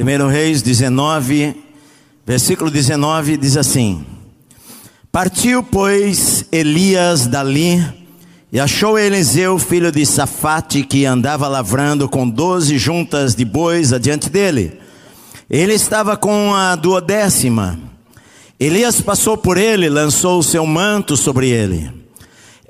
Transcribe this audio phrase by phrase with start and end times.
[0.00, 1.56] 1 Reis 19,
[2.24, 4.06] versículo 19 diz assim:
[5.10, 7.84] Partiu, pois, Elias dali
[8.52, 14.30] e achou Eliseu, filho de Safate, que andava lavrando com doze juntas de bois adiante
[14.30, 14.78] dele.
[15.50, 17.76] Ele estava com a duodécima.
[18.60, 21.90] Elias passou por ele, lançou o seu manto sobre ele.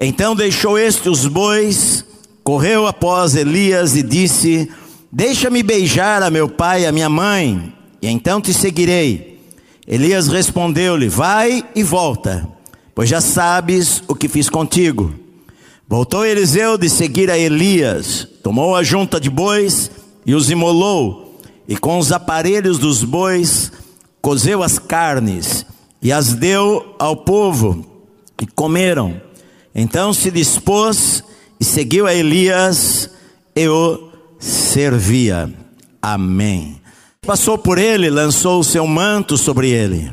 [0.01, 2.07] Então deixou este os bois,
[2.43, 4.71] correu após Elias e disse:
[5.11, 7.73] Deixa-me beijar a meu pai e a minha mãe,
[8.03, 9.41] e então te seguirei.
[9.87, 12.47] Elias respondeu-lhe: Vai e volta,
[12.95, 15.15] pois já sabes o que fiz contigo.
[15.89, 19.91] Voltou Eliseu de seguir a Elias, tomou a junta de bois
[20.27, 23.73] e os imolou, e com os aparelhos dos bois
[24.21, 25.65] cozeu as carnes
[26.03, 27.83] e as deu ao povo,
[28.43, 29.19] e comeram.
[29.75, 31.25] Então se dispôs
[31.59, 33.09] e seguiu a Elias
[33.57, 34.08] e o
[34.39, 35.53] servia.
[36.01, 36.81] Amém.
[37.27, 40.13] Passou por ele, lançou o seu manto sobre ele.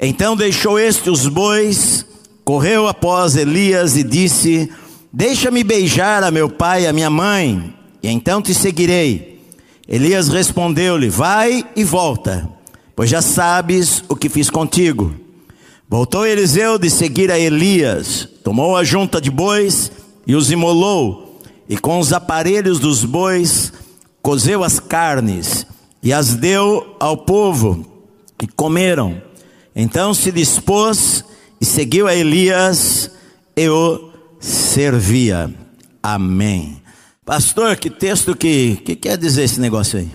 [0.00, 2.06] Então deixou este os bois,
[2.44, 4.70] correu após Elias e disse:
[5.12, 9.42] Deixa-me beijar a meu pai e a minha mãe, e então te seguirei.
[9.88, 12.48] Elias respondeu-lhe: Vai e volta,
[12.94, 15.12] pois já sabes o que fiz contigo.
[15.88, 19.90] Voltou Eliseu de seguir a Elias, tomou a junta de bois
[20.26, 21.27] e os imolou
[21.68, 23.72] e com os aparelhos dos bois
[24.22, 25.66] cozeu as carnes
[26.02, 27.84] e as deu ao povo
[28.42, 29.20] e comeram.
[29.74, 31.24] Então se dispôs
[31.60, 33.10] e seguiu a Elias
[33.56, 35.52] e o servia.
[36.02, 36.80] Amém.
[37.24, 40.10] Pastor, que texto que, que quer dizer esse negócio aí?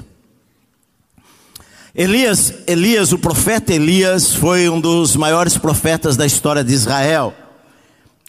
[1.95, 7.35] Elias, Elias, o profeta Elias foi um dos maiores profetas da história de Israel.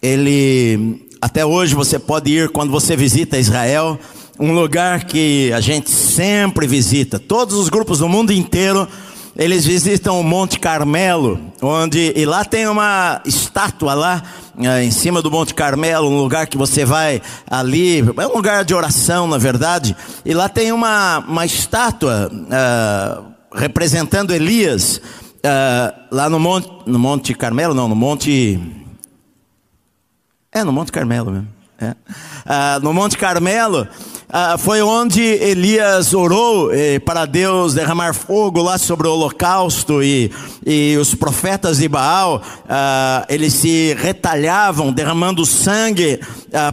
[0.03, 3.99] Ele até hoje você pode ir quando você visita Israel,
[4.39, 7.19] um lugar que a gente sempre visita.
[7.19, 8.87] Todos os grupos do mundo inteiro,
[9.35, 14.23] eles visitam o Monte Carmelo, onde e lá tem uma estátua lá
[14.59, 18.63] é, em cima do Monte Carmelo, um lugar que você vai ali, é um lugar
[18.63, 19.97] de oração, na verdade.
[20.27, 23.25] E lá tem uma, uma estátua uh,
[23.55, 24.99] representando Elias,
[25.39, 28.84] uh, lá no Monte, no Monte Carmelo, não, no Monte
[30.55, 31.49] é, no Monte Carmelo mesmo.
[31.81, 31.93] É.
[32.47, 33.89] Ah, no Monte Carmelo
[34.29, 40.31] ah, foi onde Elias orou eh, para Deus derramar fogo lá sobre o holocausto e,
[40.65, 46.21] e os profetas de Baal ah, eles se retalhavam derramando sangue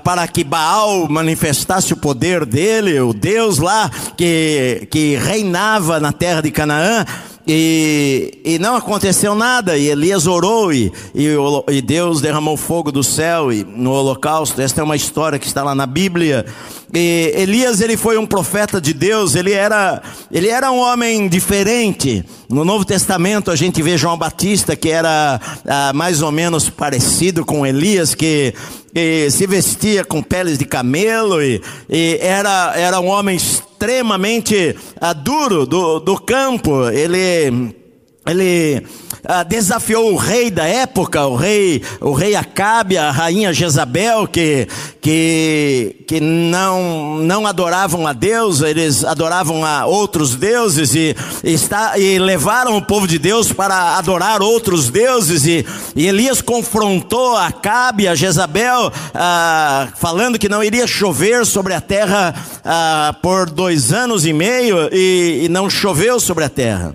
[0.04, 6.42] para que Baal manifestasse o poder dele, o Deus lá que, que reinava na terra
[6.42, 7.04] de Canaã.
[7.48, 13.52] E, e não aconteceu nada, e Elias orou, e, e, Deus derramou fogo do céu
[13.52, 14.62] e, no holocausto.
[14.62, 16.46] Esta é uma história que está lá na Bíblia.
[16.94, 20.02] E Elias ele foi um profeta de Deus, ele era,
[20.32, 22.24] ele era um homem diferente.
[22.52, 27.46] No Novo Testamento a gente vê João Batista que era ah, mais ou menos parecido
[27.46, 28.54] com Elias, que,
[28.94, 35.14] que se vestia com peles de camelo e, e era, era um homem extremamente ah,
[35.14, 36.90] duro do, do campo.
[36.90, 37.74] Ele,
[38.24, 38.86] ele
[39.26, 44.68] ah, desafiou o rei da época, o rei, o rei Acabe, a rainha Jezabel, que,
[45.02, 52.20] que, que não, não adoravam a Deus, eles adoravam a outros deuses e, está, e
[52.20, 55.44] levaram o povo de Deus para adorar outros deuses.
[55.48, 55.66] E,
[55.96, 62.36] e Elias confrontou Acabe, a Jezabel, ah, falando que não iria chover sobre a terra
[62.64, 66.94] ah, por dois anos e meio, e, e não choveu sobre a terra.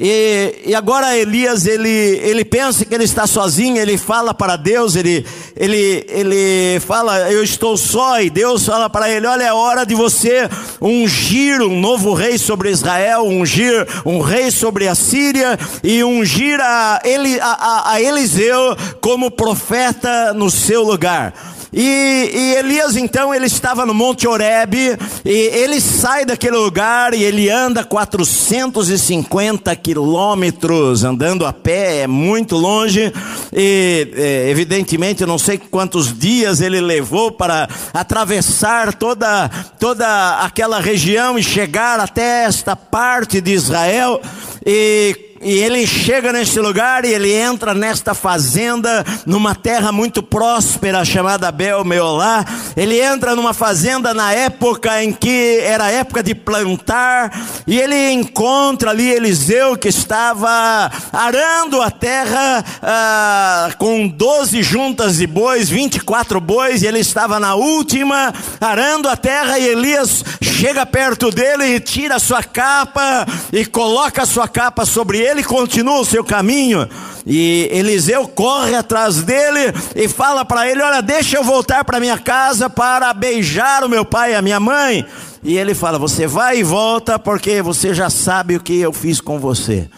[0.00, 4.94] E, e, agora Elias, ele, ele pensa que ele está sozinho, ele fala para Deus,
[4.94, 5.26] ele,
[5.56, 9.96] ele, ele fala, eu estou só, e Deus fala para ele, olha, é hora de
[9.96, 10.48] você
[10.80, 17.00] ungir um novo rei sobre Israel, ungir um rei sobre a Síria, e ungir a,
[17.04, 21.34] Eli, a, a, a Eliseu como profeta no seu lugar.
[21.72, 24.74] E, e, Elias então ele estava no Monte Oreb
[25.24, 32.56] e ele sai daquele lugar e ele anda 450 quilômetros andando a pé, é muito
[32.56, 33.12] longe
[33.52, 39.48] e é, evidentemente não sei quantos dias ele levou para atravessar toda
[39.78, 44.20] toda aquela região e chegar até esta parte de Israel
[44.64, 51.04] e e ele chega neste lugar e ele entra nesta fazenda, numa terra muito próspera
[51.04, 52.44] chamada Bel Meolá.
[52.76, 57.30] Ele entra numa fazenda na época em que era época de plantar,
[57.66, 65.26] e ele encontra ali Eliseu que estava arando a terra ah, com 12 juntas de
[65.26, 71.30] bois, 24 bois, e ele estava na última, arando a terra, e Elias chega perto
[71.30, 76.00] dele e tira a sua capa e coloca a sua capa sobre ele e continua
[76.00, 76.88] o seu caminho.
[77.26, 82.16] E Eliseu corre atrás dele e fala para ele: Olha, deixa eu voltar para minha
[82.18, 85.04] casa para beijar o meu pai e a minha mãe.
[85.42, 89.20] E ele fala: Você vai e volta, porque você já sabe o que eu fiz
[89.20, 89.90] com você.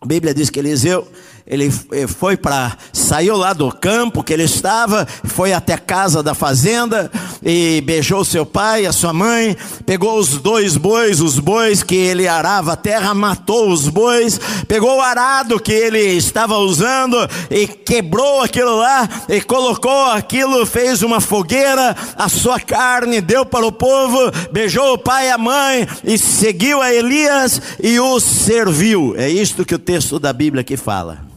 [0.00, 1.08] A Bíblia diz que Eliseu
[1.46, 1.70] ele
[2.08, 7.10] foi para, saiu lá do campo que ele estava, foi até a casa da fazenda
[7.44, 9.54] e beijou seu pai, a sua mãe,
[9.84, 14.96] pegou os dois bois, os bois que ele arava a terra, matou os bois, pegou
[14.96, 17.16] o arado que ele estava usando
[17.50, 23.66] e quebrou aquilo lá e colocou aquilo, fez uma fogueira, a sua carne deu para
[23.66, 24.18] o povo,
[24.50, 29.14] beijou o pai e a mãe e seguiu a Elias e o serviu.
[29.18, 31.33] É isto que o texto da Bíblia aqui fala.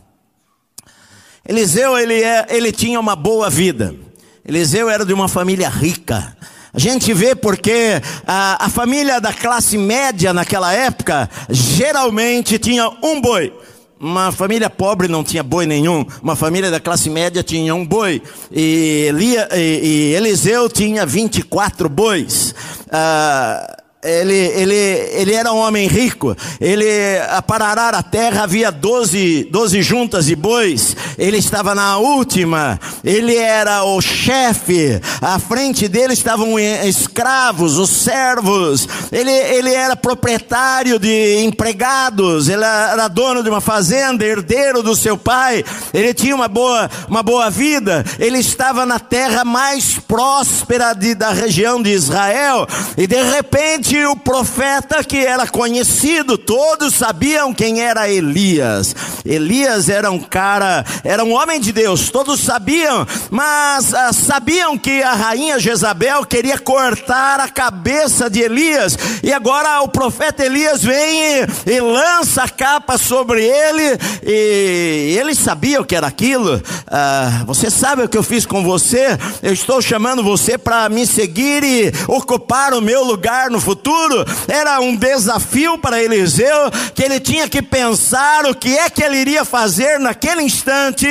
[1.48, 3.96] Eliseu, ele, é, ele tinha uma boa vida.
[4.46, 6.36] Eliseu era de uma família rica.
[6.74, 13.22] A gente vê porque a, a família da classe média naquela época geralmente tinha um
[13.22, 13.54] boi.
[14.00, 18.22] Uma família pobre não tinha boi nenhum, uma família da classe média tinha um boi,
[18.52, 22.54] e, Elia, e, e Eliseu tinha 24 bois.
[22.92, 26.86] Ah, ele, ele, ele era um homem rico, ele,
[27.48, 33.84] para a terra havia 12, 12 juntas de bois, ele estava na última, ele era
[33.84, 42.50] o chefe, à frente dele estavam escravos, os servos, ele, ele era proprietário de empregados,
[42.50, 47.24] ele era dono de uma fazenda, herdeiro do seu pai, ele tinha uma boa, uma
[47.24, 53.24] boa vida, ele estava na terra mais próspera de, da região de Israel, e de
[53.24, 58.96] repente o profeta que era conhecido, todos sabiam quem era Elias.
[59.26, 65.02] Elias era um cara, era um homem de Deus, todos sabiam, mas ah, sabiam que
[65.02, 71.44] a rainha Jezabel queria cortar a cabeça de Elias, e agora o profeta Elias vem
[71.66, 76.62] e, e lança a capa sobre ele, e ele sabia o que era aquilo.
[76.88, 79.18] Ah, você sabe o que eu fiz com você?
[79.42, 84.26] Eu estou chamando você para me seguir e ocupar o meu lugar no futuro futuro
[84.48, 89.18] era um desafio para Eliseu, que ele tinha que pensar o que é que ele
[89.18, 91.08] iria fazer naquele instante.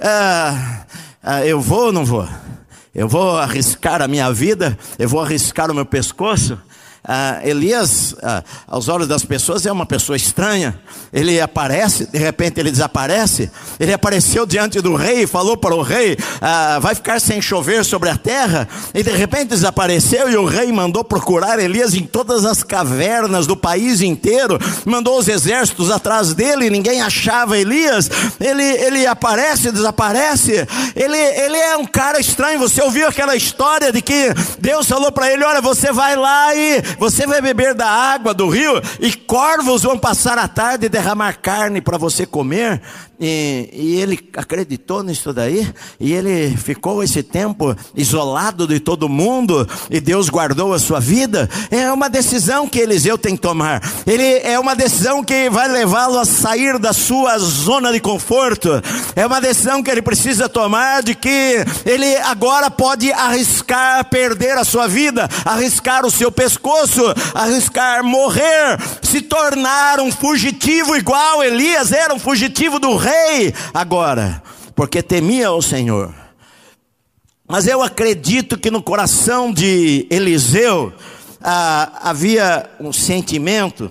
[0.00, 0.84] Ah,
[1.22, 2.26] ah, eu vou ou não vou?
[2.94, 4.78] Eu vou arriscar a minha vida?
[4.98, 6.58] Eu vou arriscar o meu pescoço?
[7.06, 10.78] Ah, Elias, ah, aos olhos das pessoas, é uma pessoa estranha.
[11.12, 13.50] Ele aparece, de repente ele desaparece.
[13.78, 18.08] Ele apareceu diante do rei falou para o rei: ah, Vai ficar sem chover sobre
[18.08, 18.66] a terra.
[18.94, 20.30] E de repente desapareceu.
[20.30, 24.58] E o rei mandou procurar Elias em todas as cavernas do país inteiro.
[24.86, 26.70] Mandou os exércitos atrás dele.
[26.70, 28.10] Ninguém achava Elias.
[28.40, 30.66] Ele, ele aparece, desaparece.
[30.96, 32.58] Ele, ele é um cara estranho.
[32.60, 36.93] Você ouviu aquela história de que Deus falou para ele: Olha, você vai lá e
[36.98, 41.34] você vai beber da água do rio e corvos vão passar a tarde e derramar
[41.34, 42.80] carne para você comer.
[43.20, 49.68] E, e, ele acreditou nisso daí, e ele ficou esse tempo isolado de todo mundo,
[49.88, 51.48] e Deus guardou a sua vida.
[51.70, 56.18] É uma decisão que Eliseu tem que tomar, ele é uma decisão que vai levá-lo
[56.18, 58.70] a sair da sua zona de conforto,
[59.14, 64.64] é uma decisão que ele precisa tomar de que ele agora pode arriscar perder a
[64.64, 67.02] sua vida, arriscar o seu pescoço,
[67.32, 74.42] arriscar morrer, se tornar um fugitivo igual Elias era um fugitivo do rei agora,
[74.74, 76.14] porque temia o Senhor.
[77.46, 80.92] Mas eu acredito que no coração de Eliseu
[81.42, 83.90] ah, havia um sentimento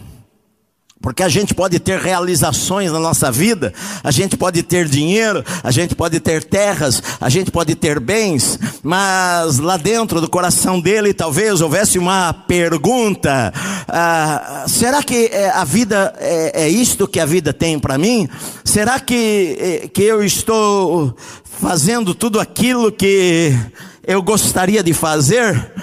[1.03, 5.69] porque a gente pode ter realizações na nossa vida, a gente pode ter dinheiro, a
[5.69, 11.13] gente pode ter terras, a gente pode ter bens, mas lá dentro do coração dele
[11.13, 13.53] talvez houvesse uma pergunta:
[13.86, 18.29] ah, será que eh, a vida é, é isto que a vida tem para mim?
[18.63, 21.13] Será que, eh, que eu estou
[21.60, 23.53] fazendo tudo aquilo que
[24.07, 25.74] eu gostaria de fazer?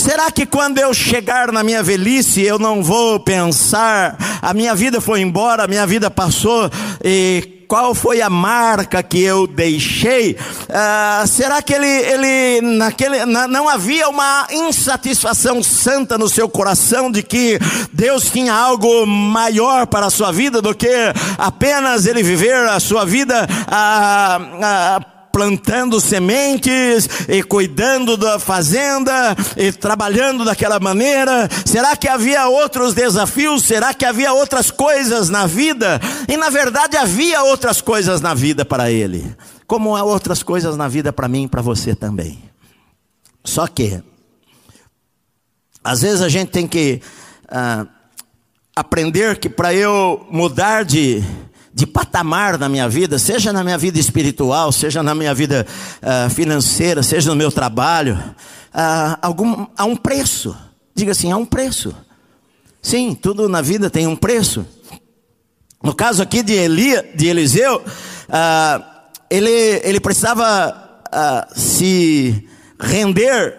[0.00, 5.00] Será que quando eu chegar na minha velhice eu não vou pensar, a minha vida
[5.00, 6.70] foi embora, a minha vida passou
[7.04, 10.36] e qual foi a marca que eu deixei?
[10.68, 17.12] Ah, será que ele, ele naquele, na, não havia uma insatisfação santa no seu coração
[17.12, 17.60] de que
[17.92, 20.90] Deus tinha algo maior para a sua vida do que
[21.38, 25.00] apenas ele viver a sua vida ah, ah,
[25.40, 31.48] plantando sementes e cuidando da fazenda e trabalhando daquela maneira?
[31.64, 33.62] Será que havia outros desafios?
[33.62, 35.98] Será que havia outras coisas na vida?
[36.28, 39.34] E na verdade havia outras coisas na vida para ele,
[39.66, 42.38] como há outras coisas na vida para mim e para você também.
[43.42, 44.02] Só que,
[45.82, 47.00] às vezes a gente tem que
[47.48, 47.86] ah,
[48.76, 51.24] aprender que para eu mudar de
[51.80, 55.66] de patamar na minha vida, seja na minha vida espiritual, seja na minha vida
[56.02, 58.22] uh, financeira, seja no meu trabalho,
[58.74, 60.54] uh, algum, há um preço.
[60.94, 61.96] Diga assim, há um preço.
[62.82, 64.66] Sim, tudo na vida tem um preço.
[65.82, 68.84] No caso aqui de, Elia, de Eliseu, uh,
[69.30, 70.86] ele, ele precisava
[71.56, 72.46] se
[72.78, 73.58] render,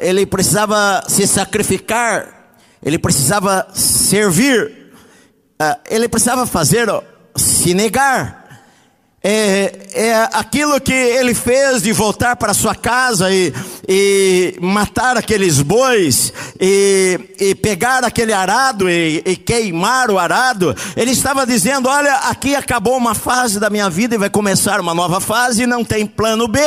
[0.00, 4.78] ele precisava se sacrificar, ele precisava servir
[5.90, 6.88] ele precisava fazer,
[7.58, 8.47] se negar.
[9.30, 13.52] É, é, aquilo que ele fez de voltar para sua casa e,
[13.86, 21.10] e matar aqueles bois e, e pegar aquele arado e, e, queimar o arado, ele
[21.10, 25.20] estava dizendo: Olha, aqui acabou uma fase da minha vida e vai começar uma nova
[25.20, 26.60] fase e não tem plano B,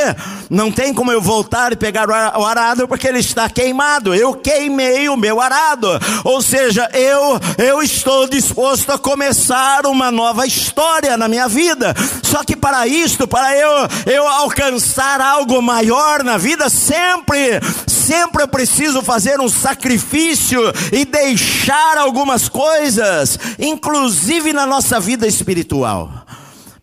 [0.47, 4.13] não tem como eu voltar e pegar o arado porque ele está queimado.
[4.13, 5.87] Eu queimei o meu arado,
[6.23, 11.95] ou seja, eu, eu estou disposto a começar uma nova história na minha vida.
[12.31, 13.69] Só que para isto, para eu,
[14.05, 20.61] eu alcançar algo maior na vida, sempre, sempre eu preciso fazer um sacrifício
[20.93, 26.20] e deixar algumas coisas, inclusive na nossa vida espiritual.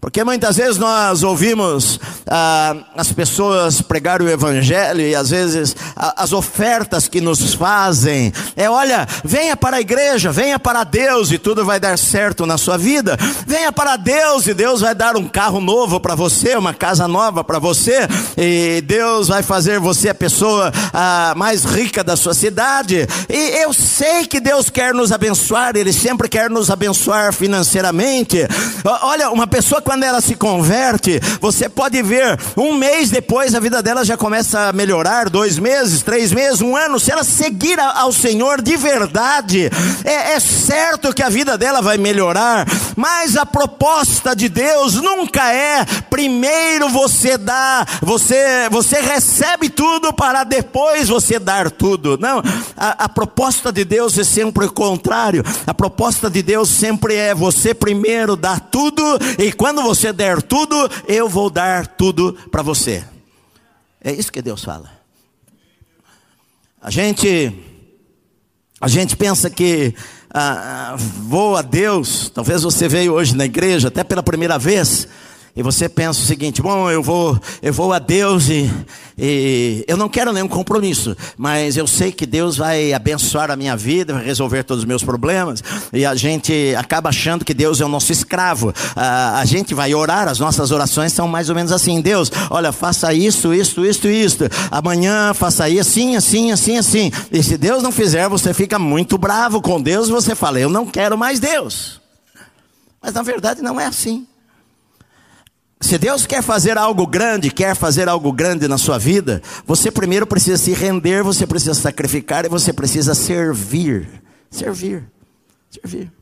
[0.00, 6.32] Porque muitas vezes nós ouvimos ah, as pessoas pregar o Evangelho e às vezes as
[6.32, 11.64] ofertas que nos fazem é: olha, venha para a igreja, venha para Deus e tudo
[11.64, 13.18] vai dar certo na sua vida.
[13.44, 17.42] Venha para Deus e Deus vai dar um carro novo para você, uma casa nova
[17.42, 23.04] para você, e Deus vai fazer você a pessoa ah, mais rica da sua cidade.
[23.28, 28.46] E eu sei que Deus quer nos abençoar, Ele sempre quer nos abençoar financeiramente.
[29.02, 33.82] Olha, uma pessoa quando ela se converte, você pode ver, um mês depois a vida
[33.82, 37.00] dela já começa a melhorar, dois meses, três meses, um ano.
[37.00, 39.70] Se ela seguir ao Senhor de verdade,
[40.04, 42.66] é, é certo que a vida dela vai melhorar,
[42.96, 50.44] mas a proposta de Deus nunca é primeiro você dá, você, você recebe tudo para
[50.44, 52.18] depois você dar tudo.
[52.20, 52.42] Não,
[52.76, 55.42] a, a proposta de Deus é sempre o contrário.
[55.66, 59.02] A proposta de Deus sempre é você primeiro dá tudo
[59.38, 60.74] e quando quando você der tudo,
[61.06, 63.04] eu vou dar tudo para você.
[64.02, 64.90] É isso que Deus fala.
[66.82, 67.52] A gente,
[68.80, 69.94] a gente pensa que
[70.34, 72.28] ah, vou a Deus.
[72.30, 75.06] Talvez você veio hoje na igreja, até pela primeira vez
[75.58, 78.72] e você pensa o seguinte: bom, eu vou, eu vou a Deus e,
[79.18, 83.76] e, eu não quero nenhum compromisso, mas eu sei que Deus vai abençoar a minha
[83.76, 85.60] vida, vai resolver todos os meus problemas.
[85.92, 88.72] E a gente acaba achando que Deus é o nosso escravo.
[88.94, 92.70] A, a gente vai orar, as nossas orações são mais ou menos assim: Deus, olha,
[92.70, 94.44] faça isso, isso, isso, isso.
[94.70, 97.10] Amanhã faça aí assim, assim, assim, assim.
[97.32, 100.08] E se Deus não fizer, você fica muito bravo com Deus.
[100.08, 102.00] Você fala: eu não quero mais Deus.
[103.02, 104.24] Mas na verdade não é assim.
[105.80, 110.26] Se Deus quer fazer algo grande, quer fazer algo grande na sua vida, você primeiro
[110.26, 114.08] precisa se render, você precisa sacrificar e você precisa servir.
[114.50, 115.04] Servir.
[115.70, 116.12] Servir.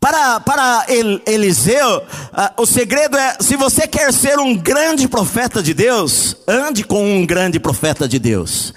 [0.00, 0.86] Para, para
[1.26, 6.84] Eliseu, uh, o segredo é: se você quer ser um grande profeta de Deus, ande
[6.84, 8.74] com um grande profeta de Deus.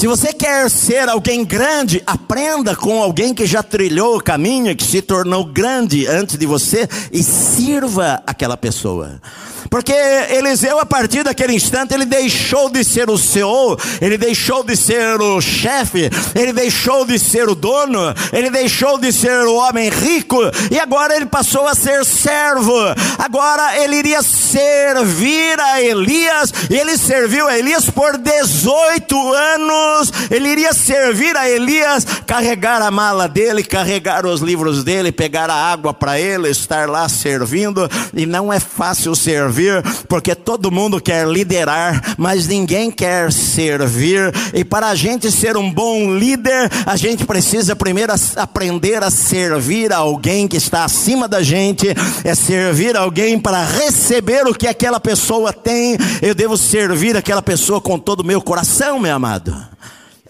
[0.00, 4.82] Se você quer ser alguém grande, aprenda com alguém que já trilhou o caminho, que
[4.82, 9.20] se tornou grande antes de você e sirva aquela pessoa.
[9.68, 14.76] Porque Eliseu, a partir daquele instante, ele deixou de ser o CEO, ele deixou de
[14.76, 19.90] ser o chefe, ele deixou de ser o dono, ele deixou de ser o homem
[19.90, 20.38] rico,
[20.70, 22.74] e agora ele passou a ser servo.
[23.18, 30.12] Agora ele iria servir a Elias, e ele serviu a Elias por 18 anos.
[30.30, 35.54] Ele iria servir a Elias, carregar a mala dele, carregar os livros dele, pegar a
[35.54, 41.00] água para ele, estar lá servindo, e não é fácil servir servir, porque todo mundo
[41.00, 44.32] quer liderar, mas ninguém quer servir.
[44.54, 49.92] E para a gente ser um bom líder, a gente precisa primeiro aprender a servir
[49.92, 51.88] alguém que está acima da gente,
[52.24, 55.96] é servir alguém para receber o que aquela pessoa tem.
[56.22, 59.54] Eu devo servir aquela pessoa com todo o meu coração, meu amado.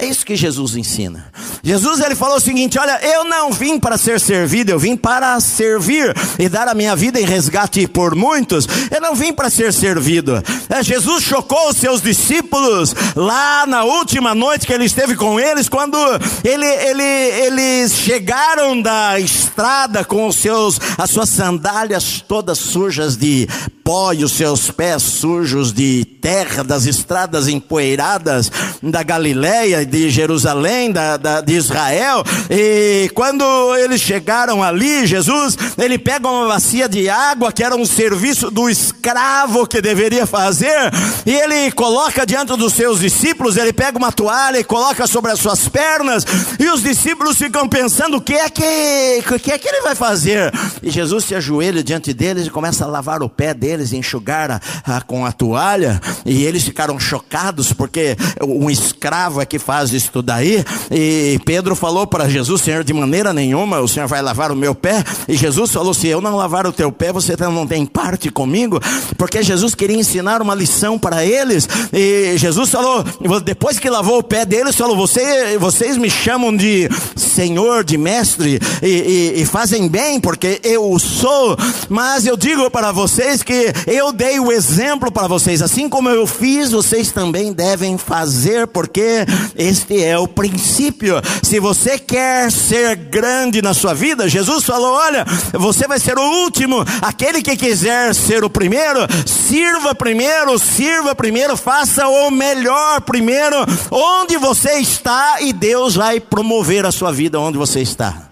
[0.00, 1.26] É isso que Jesus ensina.
[1.62, 5.38] Jesus ele falou o seguinte: Olha, eu não vim para ser servido, eu vim para
[5.40, 8.66] servir e dar a minha vida em resgate por muitos.
[8.90, 10.42] Eu não vim para ser servido.
[10.70, 15.68] É, Jesus chocou os seus discípulos lá na última noite que ele esteve com eles,
[15.68, 15.98] quando
[16.42, 23.46] ele, ele, eles chegaram da estrada com os seus, as suas sandálias todas sujas de
[23.90, 28.48] pó e os seus pés sujos de terra, das estradas empoeiradas
[28.80, 33.44] da Galileia de Jerusalém, da, da, de Israel, e quando
[33.76, 38.70] eles chegaram ali, Jesus, ele pega uma bacia de água, que era um serviço do
[38.70, 40.78] escravo que deveria fazer,
[41.26, 45.40] e ele coloca diante dos seus discípulos, ele pega uma toalha e coloca sobre as
[45.40, 46.24] suas pernas,
[46.60, 49.96] e os discípulos ficam pensando, o que é que, o que, é que ele vai
[49.96, 50.52] fazer?
[50.80, 54.60] E Jesus se ajoelha diante deles e começa a lavar o pé deles, e enxugar
[55.06, 60.64] com a toalha, e eles ficaram chocados, porque um escravo é que faz isso daí.
[60.90, 64.74] E Pedro falou para Jesus: Senhor, de maneira nenhuma o Senhor vai lavar o meu
[64.74, 65.02] pé.
[65.28, 68.80] E Jesus falou: Se eu não lavar o teu pé, você não tem parte comigo.
[69.16, 71.68] Porque Jesus queria ensinar uma lição para eles.
[71.92, 73.04] E Jesus falou:
[73.42, 78.60] Depois que lavou o pé deles, falou: Você, Vocês me chamam de Senhor, de Mestre,
[78.82, 81.56] e, e, e fazem bem, porque eu sou.
[81.88, 85.62] Mas eu digo para vocês que eu dei o exemplo para vocês.
[85.62, 89.24] Assim como eu fiz, vocês também devem fazer, porque
[89.56, 91.16] este é o princípio.
[91.42, 96.42] Se você quer ser grande na sua vida, Jesus falou: olha, você vai ser o
[96.42, 96.84] último.
[97.02, 103.56] Aquele que quiser ser o primeiro, sirva primeiro, sirva primeiro, faça o melhor primeiro,
[103.90, 108.30] onde você está, e Deus vai promover a sua vida onde você está.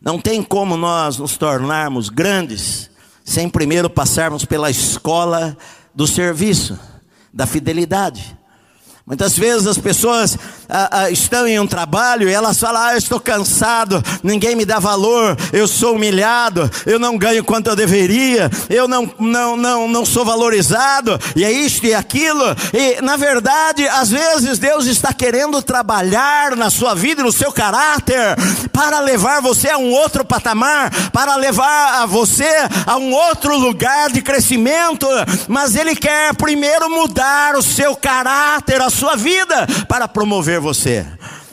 [0.00, 2.88] Não tem como nós nos tornarmos grandes
[3.28, 5.54] sem primeiro passarmos pela escola
[5.94, 6.80] do serviço,
[7.30, 8.37] da fidelidade.
[9.08, 10.36] Muitas vezes as pessoas
[10.68, 14.66] ah, ah, estão em um trabalho e elas falam: ah, eu estou cansado, ninguém me
[14.66, 19.88] dá valor, eu sou humilhado, eu não ganho quanto eu deveria, eu não, não, não,
[19.88, 22.44] não sou valorizado, e é isto e aquilo.
[22.74, 27.50] E na verdade, às vezes Deus está querendo trabalhar na sua vida e no seu
[27.50, 28.36] caráter
[28.74, 34.10] para levar você a um outro patamar, para levar a você a um outro lugar
[34.10, 35.08] de crescimento,
[35.48, 41.06] mas Ele quer primeiro mudar o seu caráter, a sua vida para promover você.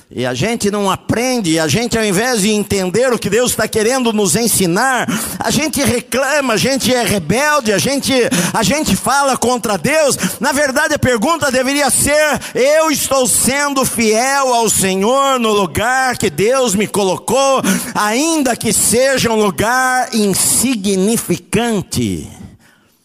[0.09, 3.67] E a gente não aprende, a gente ao invés de entender o que Deus está
[3.67, 5.07] querendo nos ensinar,
[5.39, 8.13] a gente reclama, a gente é rebelde, a gente,
[8.53, 10.17] a gente fala contra Deus.
[10.39, 16.29] Na verdade, a pergunta deveria ser: eu estou sendo fiel ao Senhor no lugar que
[16.29, 17.61] Deus me colocou,
[17.93, 22.29] ainda que seja um lugar insignificante.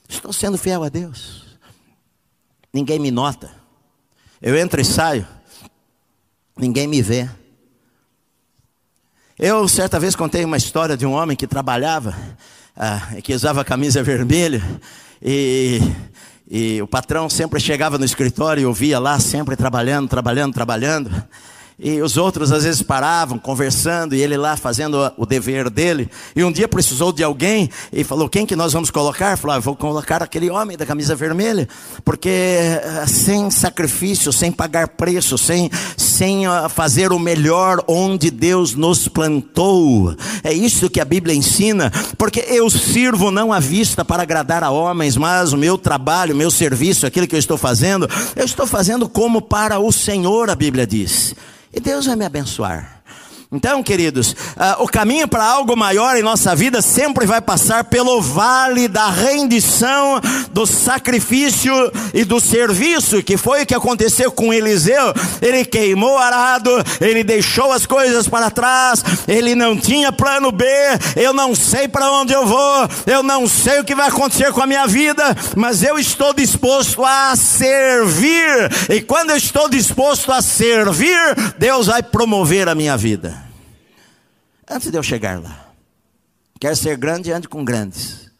[0.08, 1.40] Estou sendo fiel a Deus.
[2.72, 3.59] Ninguém me nota.
[4.42, 5.26] Eu entro e saio,
[6.56, 7.28] ninguém me vê.
[9.38, 12.16] Eu certa vez contei uma história de um homem que trabalhava,
[12.74, 14.62] ah, que usava camisa vermelha,
[15.20, 15.78] e,
[16.50, 21.10] e o patrão sempre chegava no escritório e eu via lá, sempre trabalhando, trabalhando, trabalhando.
[21.82, 26.10] E os outros às vezes paravam, conversando, e ele lá fazendo o dever dele.
[26.36, 29.38] E um dia precisou de alguém e falou: Quem que nós vamos colocar?
[29.38, 31.66] Falou: ah, Vou colocar aquele homem da camisa vermelha,
[32.04, 38.74] porque eh, sem sacrifício, sem pagar preço, sem, sem ah, fazer o melhor onde Deus
[38.74, 40.14] nos plantou.
[40.44, 44.70] É isso que a Bíblia ensina, porque eu sirvo não à vista para agradar a
[44.70, 48.66] homens, mas o meu trabalho, o meu serviço, aquilo que eu estou fazendo, eu estou
[48.66, 51.34] fazendo como para o Senhor, a Bíblia diz.
[51.72, 52.99] E Deus vai me abençoar.
[53.52, 58.22] Então, queridos, uh, o caminho para algo maior em nossa vida sempre vai passar pelo
[58.22, 60.20] vale da rendição,
[60.52, 61.72] do sacrifício
[62.14, 65.12] e do serviço, que foi o que aconteceu com Eliseu.
[65.42, 70.64] Ele queimou o arado, ele deixou as coisas para trás, ele não tinha plano B.
[71.16, 74.62] Eu não sei para onde eu vou, eu não sei o que vai acontecer com
[74.62, 78.70] a minha vida, mas eu estou disposto a servir.
[78.88, 81.18] E quando eu estou disposto a servir,
[81.58, 83.39] Deus vai promover a minha vida
[84.70, 85.66] antes de eu chegar lá.
[86.60, 88.30] Quer ser grande, ande com grandes.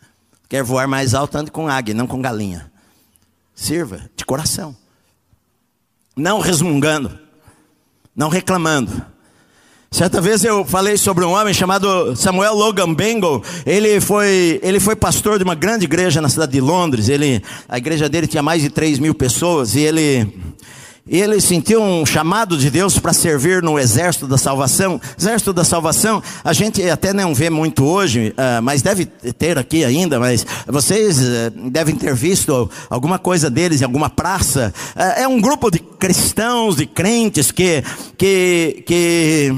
[0.49, 2.71] Quer voar mais alto, ande com águia, não com galinha.
[3.55, 4.77] Sirva de coração.
[6.17, 7.19] Não resmungando.
[8.15, 9.05] Não reclamando.
[9.93, 13.43] Certa vez eu falei sobre um homem chamado Samuel Logan Bengal.
[13.67, 17.09] Ele foi, ele foi pastor de uma grande igreja na cidade de Londres.
[17.09, 20.33] Ele, a igreja dele tinha mais de 3 mil pessoas e ele
[21.09, 25.01] ele sentiu um chamado de Deus para servir no exército da salvação.
[25.19, 29.85] Exército da salvação, a gente até não vê muito hoje, uh, mas deve ter aqui
[29.85, 30.21] ainda.
[30.21, 34.73] Mas vocês uh, devem ter visto alguma coisa deles em alguma praça.
[34.95, 37.83] Uh, é um grupo de cristãos, de crentes que,
[38.17, 39.53] que, que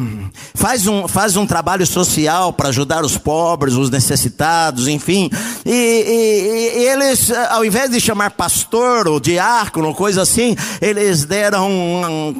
[0.54, 5.30] faz, um, faz um trabalho social para ajudar os pobres, os necessitados, enfim.
[5.64, 11.62] E, e, e eles, ao invés de chamar pastor ou diácono, coisa assim, eles deram
[11.62, 12.34] eram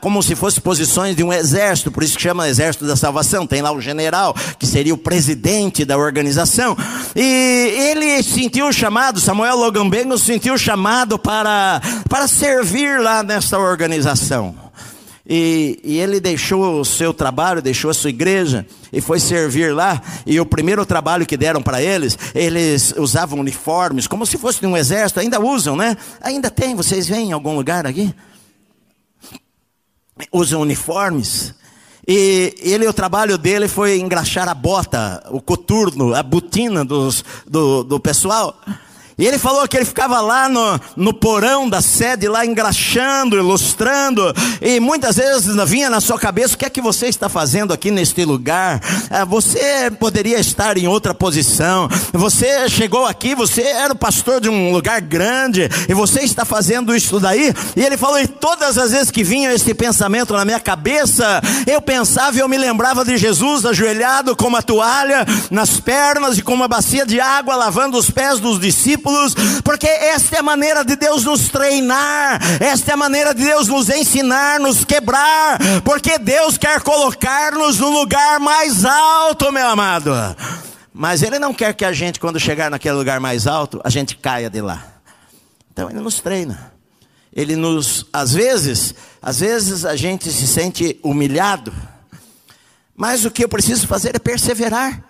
[0.00, 3.46] como se fossem posições de um exército, por isso que chama exército da salvação.
[3.46, 6.76] Tem lá o general, que seria o presidente da organização.
[7.16, 13.22] E ele sentiu o chamado, Samuel Logan Bengals sentiu o chamado para, para servir lá
[13.22, 14.54] nesta organização.
[15.30, 20.00] E, e, ele deixou o seu trabalho, deixou a sua igreja e foi servir lá.
[20.24, 24.66] E o primeiro trabalho que deram para eles, eles usavam uniformes, como se fosse de
[24.66, 25.98] um exército, ainda usam, né?
[26.22, 28.14] Ainda tem, vocês veem em algum lugar aqui?
[30.32, 31.54] Usam uniformes.
[32.06, 37.84] E ele, o trabalho dele foi engraxar a bota, o coturno, a botina dos, do,
[37.84, 38.58] do pessoal.
[39.18, 44.32] E ele falou que ele ficava lá no, no porão da sede, lá engraxando, ilustrando,
[44.62, 47.90] e muitas vezes vinha na sua cabeça: o que é que você está fazendo aqui
[47.90, 48.80] neste lugar?
[49.10, 54.48] Ah, você poderia estar em outra posição, você chegou aqui, você era o pastor de
[54.48, 57.52] um lugar grande, e você está fazendo isso daí.
[57.74, 61.82] E ele falou: e todas as vezes que vinha esse pensamento na minha cabeça, eu
[61.82, 66.54] pensava e eu me lembrava de Jesus ajoelhado com uma toalha nas pernas e com
[66.54, 70.84] uma bacia de água, lavando os pés dos discípulos discípulos, porque esta é a maneira
[70.84, 76.18] de Deus nos treinar, esta é a maneira de Deus nos ensinar, nos quebrar, porque
[76.18, 80.12] Deus quer colocar-nos no lugar mais alto, meu amado.
[80.92, 84.16] Mas Ele não quer que a gente, quando chegar naquele lugar mais alto, a gente
[84.16, 84.84] caia de lá.
[85.72, 86.72] Então Ele nos treina.
[87.32, 91.72] Ele nos, às vezes, às vezes a gente se sente humilhado.
[92.96, 95.04] Mas o que eu preciso fazer é perseverar.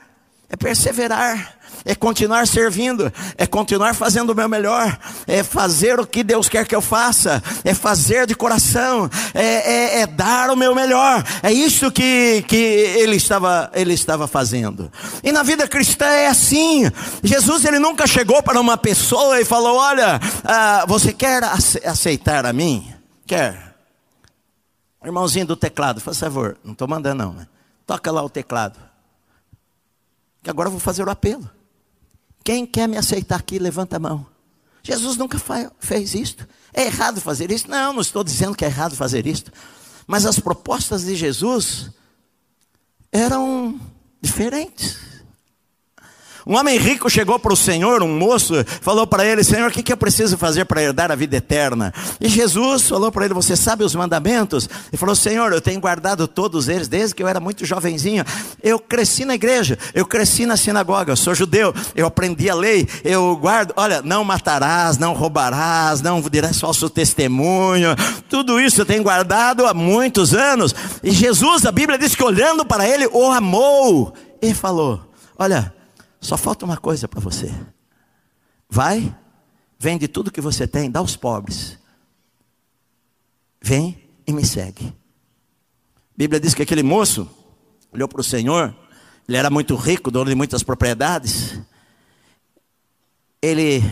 [0.50, 6.22] É perseverar é continuar servindo, é continuar fazendo o meu melhor, é fazer o que
[6.22, 10.74] Deus quer que eu faça, é fazer de coração, é, é, é dar o meu
[10.74, 11.24] melhor.
[11.42, 14.90] É isso que, que ele, estava, ele estava fazendo.
[15.22, 16.90] E na vida cristã é assim.
[17.22, 21.42] Jesus ele nunca chegou para uma pessoa e falou: Olha, ah, você quer
[21.84, 22.92] aceitar a mim?
[23.26, 23.74] Quer?
[25.04, 27.32] Irmãozinho do teclado, faz favor, não estou mandando não.
[27.32, 27.46] Né?
[27.86, 28.78] Toca lá o teclado.
[30.42, 31.48] Que agora eu vou fazer o apelo.
[32.44, 34.26] Quem quer me aceitar aqui, levanta a mão.
[34.82, 35.38] Jesus nunca
[35.78, 36.48] fez isto.
[36.72, 37.68] É errado fazer isso?
[37.68, 39.52] Não, não estou dizendo que é errado fazer isto.
[40.06, 41.90] Mas as propostas de Jesus
[43.12, 43.78] eram
[44.22, 45.07] diferentes.
[46.48, 49.82] Um homem rico chegou para o Senhor, um moço, falou para ele: Senhor, o que,
[49.82, 51.92] que eu preciso fazer para herdar a vida eterna?
[52.18, 54.66] E Jesus falou para ele: Você sabe os mandamentos?
[54.90, 58.24] Ele falou: Senhor, eu tenho guardado todos eles desde que eu era muito jovenzinho.
[58.62, 62.88] Eu cresci na igreja, eu cresci na sinagoga, eu sou judeu, eu aprendi a lei,
[63.04, 63.74] eu guardo.
[63.76, 67.94] Olha, não matarás, não roubarás, não dirás falso testemunho.
[68.26, 70.74] Tudo isso eu tenho guardado há muitos anos.
[71.04, 75.02] E Jesus, a Bíblia diz que olhando para ele, o amou e falou:
[75.38, 75.76] Olha,
[76.20, 77.52] só falta uma coisa para você.
[78.68, 79.16] Vai,
[79.78, 81.78] vende tudo que você tem, dá aos pobres.
[83.60, 84.86] Vem e me segue.
[84.86, 87.28] A Bíblia diz que aquele moço
[87.92, 88.76] olhou para o Senhor,
[89.28, 91.60] ele era muito rico, dono de muitas propriedades.
[93.40, 93.82] Ele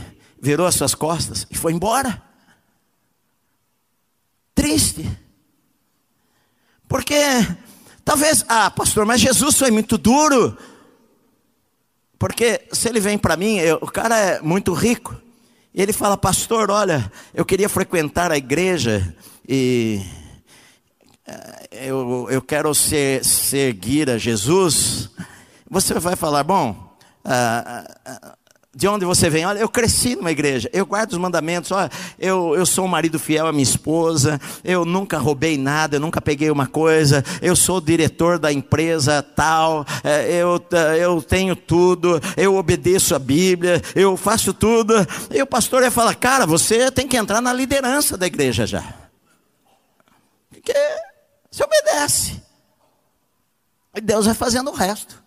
[0.40, 2.22] virou as suas costas e foi embora.
[4.54, 5.08] Triste.
[6.88, 7.14] Porque
[8.04, 10.56] talvez, ah, pastor, mas Jesus foi muito duro.
[12.18, 15.14] Porque se ele vem para mim, eu, o cara é muito rico,
[15.74, 19.14] e ele fala, pastor, olha, eu queria frequentar a igreja
[19.46, 20.00] e
[21.26, 25.10] eh, eu, eu quero ser, seguir a Jesus.
[25.70, 28.36] Você vai falar, bom, ah, ah, ah
[28.76, 29.46] de onde você vem?
[29.46, 33.18] Olha, eu cresci numa igreja, eu guardo os mandamentos, olha, eu, eu sou um marido
[33.18, 37.80] fiel à minha esposa, eu nunca roubei nada, eu nunca peguei uma coisa, eu sou
[37.80, 40.62] diretor da empresa tal, é, eu,
[41.00, 44.94] eu tenho tudo, eu obedeço a Bíblia, eu faço tudo.
[45.30, 48.84] E o pastor ia falar, cara, você tem que entrar na liderança da igreja já.
[50.50, 50.74] Porque
[51.50, 52.42] você obedece.
[53.94, 55.25] E Deus vai fazendo o resto.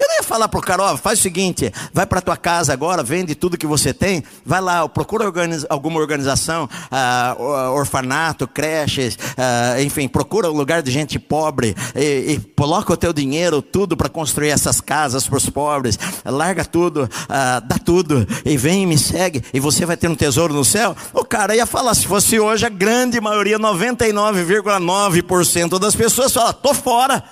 [0.00, 2.72] Eu não ia falar para o cara, ó, faz o seguinte, vai para tua casa
[2.72, 5.30] agora, vende tudo que você tem, vai lá, procura
[5.68, 12.40] alguma organização, uh, orfanato, creches, uh, enfim, procura um lugar de gente pobre e, e
[12.56, 17.60] coloca o teu dinheiro, tudo para construir essas casas para os pobres, larga tudo, uh,
[17.66, 20.96] dá tudo e vem e me segue e você vai ter um tesouro no céu.
[21.12, 26.72] O cara ia falar, se fosse hoje, a grande maioria, 99,9% das pessoas fala, tô
[26.72, 27.22] fora,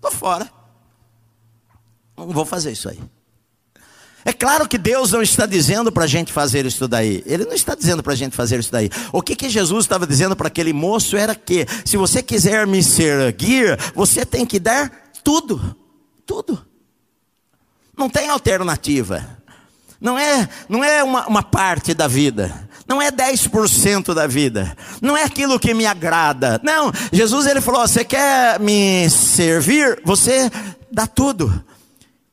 [0.00, 0.55] tô fora.
[2.16, 2.98] Não vou fazer isso aí.
[4.24, 7.22] É claro que Deus não está dizendo para a gente fazer isso daí.
[7.26, 8.90] Ele não está dizendo para a gente fazer isso daí.
[9.12, 12.82] O que, que Jesus estava dizendo para aquele moço era que, se você quiser me
[12.82, 14.90] seguir, você tem que dar
[15.22, 15.76] tudo.
[16.26, 16.66] Tudo.
[17.96, 19.24] Não tem alternativa.
[20.00, 22.68] Não é, não é uma, uma parte da vida.
[22.88, 24.76] Não é 10% da vida.
[25.00, 26.60] Não é aquilo que me agrada.
[26.64, 30.00] Não, Jesus ele falou: você quer me servir?
[30.04, 30.50] Você
[30.90, 31.64] dá tudo.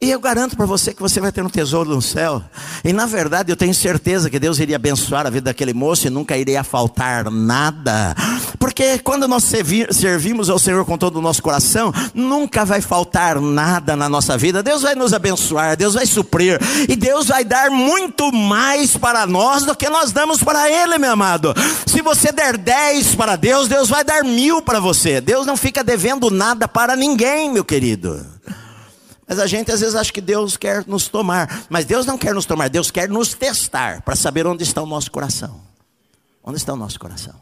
[0.04, 2.44] E eu garanto para você que você vai ter um tesouro no céu.
[2.84, 6.10] E na verdade eu tenho certeza que Deus iria abençoar a vida daquele moço e
[6.10, 8.14] nunca iria faltar nada.
[8.60, 13.96] Porque quando nós servimos ao Senhor com todo o nosso coração, nunca vai faltar nada
[13.96, 14.62] na nossa vida.
[14.62, 16.60] Deus vai nos abençoar, Deus vai suprir.
[16.90, 21.14] E Deus vai dar muito mais para nós do que nós damos para Ele, meu
[21.14, 21.54] amado.
[21.86, 25.22] Se você der 10 para Deus, Deus vai dar mil para você.
[25.22, 28.34] Deus não fica devendo nada para ninguém, meu querido.
[29.28, 31.66] Mas a gente às vezes acha que Deus quer nos tomar.
[31.70, 34.86] Mas Deus não quer nos tomar, Deus quer nos testar para saber onde está o
[34.86, 35.62] nosso coração.
[36.44, 37.36] Onde está o nosso coração?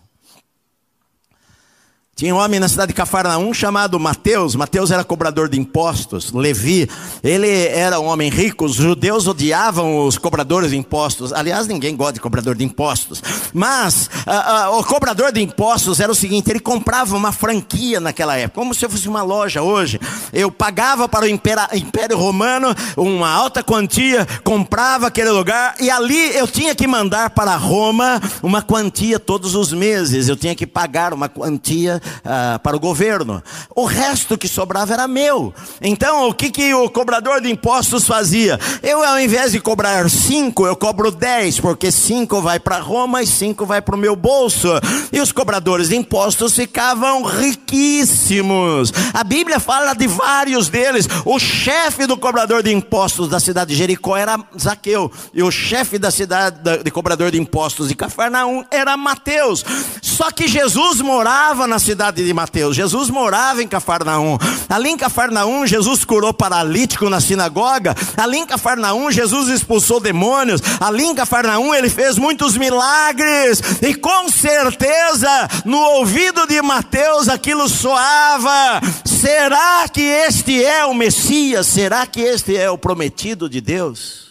[2.22, 4.54] Tinha um homem na cidade de Cafarnaum chamado Mateus.
[4.54, 6.32] Mateus era cobrador de impostos.
[6.32, 6.88] Levi,
[7.24, 8.66] ele era um homem rico.
[8.66, 11.34] Os judeus odiavam os cobradores de impostos.
[11.34, 13.24] Aliás, ninguém gosta de cobrador de impostos.
[13.52, 18.38] Mas uh, uh, o cobrador de impostos era o seguinte: ele comprava uma franquia naquela
[18.38, 20.00] época, como se fosse uma loja hoje.
[20.32, 26.48] Eu pagava para o Império Romano uma alta quantia, comprava aquele lugar e ali eu
[26.48, 30.30] tinha que mandar para Roma uma quantia todos os meses.
[30.30, 33.42] Eu tinha que pagar uma quantia uh, para o governo.
[33.76, 35.54] O resto que sobrava era meu.
[35.82, 38.60] Então, o que, que o cobrador de impostos fazia?
[38.84, 43.28] Eu, ao invés de cobrar cinco, eu cobro dez, porque cinco vai para Roma e
[43.28, 44.68] cinco vai para o meu bolso.
[45.12, 48.92] E os cobradores de impostos ficavam riquíssimos.
[49.14, 51.08] A Bíblia fala de vários deles.
[51.26, 55.12] O chefe do cobrador de impostos da cidade de Jericó era Zaqueu.
[55.34, 59.64] E o chefe da cidade de cobrador de impostos de Cafarnaum era Mateus.
[60.02, 62.74] Só que Jesus morava na cidade cidade de Mateus.
[62.74, 64.38] Jesus morava em Cafarnaum.
[64.70, 67.94] Ali em Cafarnaum, Jesus curou paralítico na sinagoga.
[68.16, 70.62] Ali em Cafarnaum, Jesus expulsou demônios.
[70.80, 73.62] Ali em Cafarnaum, ele fez muitos milagres.
[73.82, 81.68] E com certeza, no ouvido de Mateus, aquilo soava: será que este é o Messias?
[81.68, 84.31] Será que este é o prometido de Deus?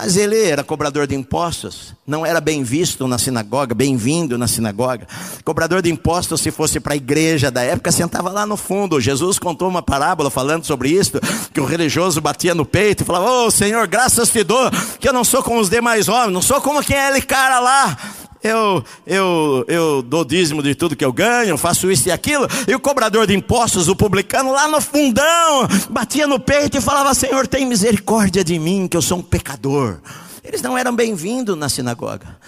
[0.00, 5.08] Mas ele era cobrador de impostos, não era bem visto na sinagoga, bem-vindo na sinagoga.
[5.44, 9.00] Cobrador de impostos, se fosse para a igreja da época, sentava lá no fundo.
[9.00, 11.18] Jesus contou uma parábola falando sobre isso,
[11.52, 15.08] que o religioso batia no peito e falava: Ô oh, Senhor, graças te dou, que
[15.08, 17.98] eu não sou como os demais homens, não sou como quem é aquele cara lá
[18.42, 22.74] eu, eu, eu dou dízimo de tudo que eu ganho, faço isso e aquilo, e
[22.74, 27.46] o cobrador de impostos, o publicano, lá no fundão, batia no peito e falava: Senhor,
[27.46, 29.98] tem misericórdia de mim, que eu sou um pecador.
[30.44, 32.38] Eles não eram bem-vindos na sinagoga.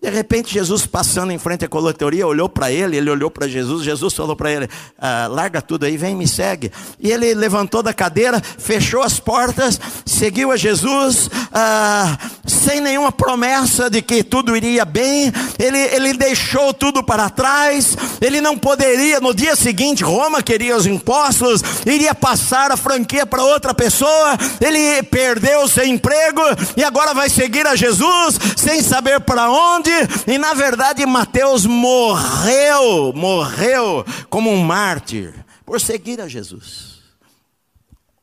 [0.00, 3.82] De repente, Jesus passando em frente à coletoria, olhou para ele, ele olhou para Jesus,
[3.82, 6.70] Jesus falou para ele: ah, larga tudo aí, vem me segue.
[7.00, 12.16] E ele levantou da cadeira, fechou as portas, seguiu a Jesus, ah,
[12.48, 18.40] sem nenhuma promessa de que tudo iria bem, ele, ele deixou tudo para trás, ele
[18.40, 23.74] não poderia, no dia seguinte, Roma queria os impostos, iria passar a franquia para outra
[23.74, 26.40] pessoa, ele perdeu seu emprego
[26.76, 29.90] e agora vai seguir a Jesus, sem saber para onde
[30.26, 35.34] e na verdade Mateus morreu, morreu como um mártir
[35.64, 36.98] por seguir a Jesus.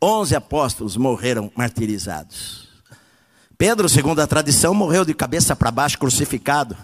[0.02, 2.65] Onze apóstolos morreram martirizados.
[3.58, 6.76] Pedro, segundo a tradição, morreu de cabeça para baixo crucificado.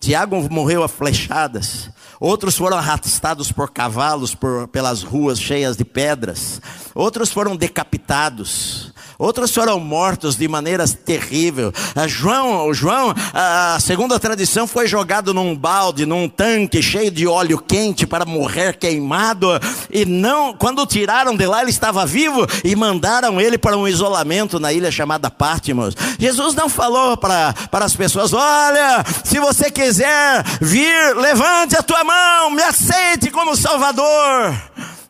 [0.00, 1.90] Tiago morreu a flechadas.
[2.20, 6.60] Outros foram arrastados por cavalos por, pelas ruas cheias de pedras.
[6.94, 8.94] Outros foram decapitados.
[9.18, 11.72] Outros foram mortos de maneiras terríveis.
[12.08, 18.06] João, João, a segunda tradição, foi jogado num balde, num tanque cheio de óleo quente
[18.06, 19.48] para morrer queimado.
[19.90, 24.58] E não, quando tiraram de lá, ele estava vivo e mandaram ele para um isolamento
[24.58, 25.94] na ilha chamada Patmos.
[26.18, 32.02] Jesus não falou para, para as pessoas: olha, se você quiser vir, levante a tua
[32.02, 34.54] mão, me aceite como Salvador.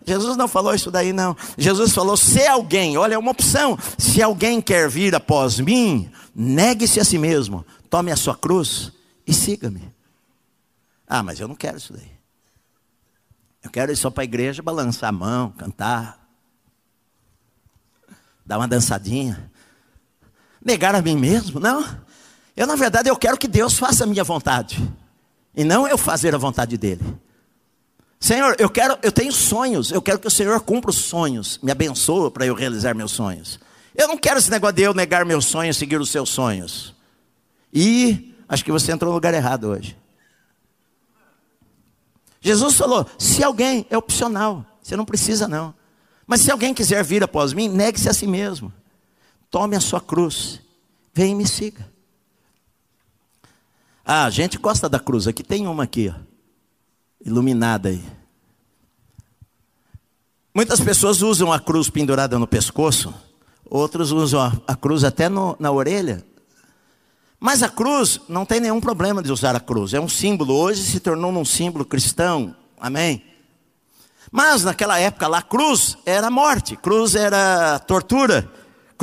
[0.05, 1.37] Jesus não falou isso daí, não.
[1.57, 3.79] Jesus falou: se alguém, olha, é uma opção.
[3.97, 8.93] Se alguém quer vir após mim, negue-se a si mesmo, tome a sua cruz
[9.27, 9.93] e siga-me.
[11.07, 12.13] Ah, mas eu não quero isso daí.
[13.63, 16.19] Eu quero ir só para a igreja, balançar a mão, cantar,
[18.45, 19.51] dar uma dançadinha.
[20.63, 21.61] Negar a mim mesmo?
[21.61, 22.04] Não.
[22.57, 24.83] Eu, na verdade, eu quero que Deus faça a minha vontade.
[25.57, 27.03] E não eu fazer a vontade dele.
[28.19, 31.71] Senhor, eu quero, eu tenho sonhos, eu quero que o Senhor cumpra os sonhos, me
[31.71, 33.61] abençoe para eu realizar meus sonhos.
[33.95, 36.95] Eu não quero esse negócio de eu negar meus sonhos, seguir os seus sonhos.
[37.73, 39.97] E acho que você entrou no lugar errado hoje.
[42.40, 45.75] Jesus falou: se alguém, é opcional, você não precisa não.
[46.27, 48.73] Mas se alguém quiser vir após mim, negue-se a si mesmo.
[49.51, 50.61] Tome a sua cruz,
[51.12, 51.94] vem e me siga.
[54.07, 56.21] Ah, a gente gosta da cruz, aqui tem uma aqui, ó,
[57.25, 58.05] iluminada aí.
[60.55, 63.14] Muitas pessoas usam a cruz pendurada no pescoço,
[63.64, 66.23] outros usam a, cruz até no, na orelha.
[67.40, 70.83] Mas a cruz, não tem nenhum problema de usar a cruz, é um símbolo, hoje
[70.83, 73.25] se tornou um símbolo cristão, amém?
[74.31, 78.51] Mas naquela época lá, cruz era morte, cruz era tortura,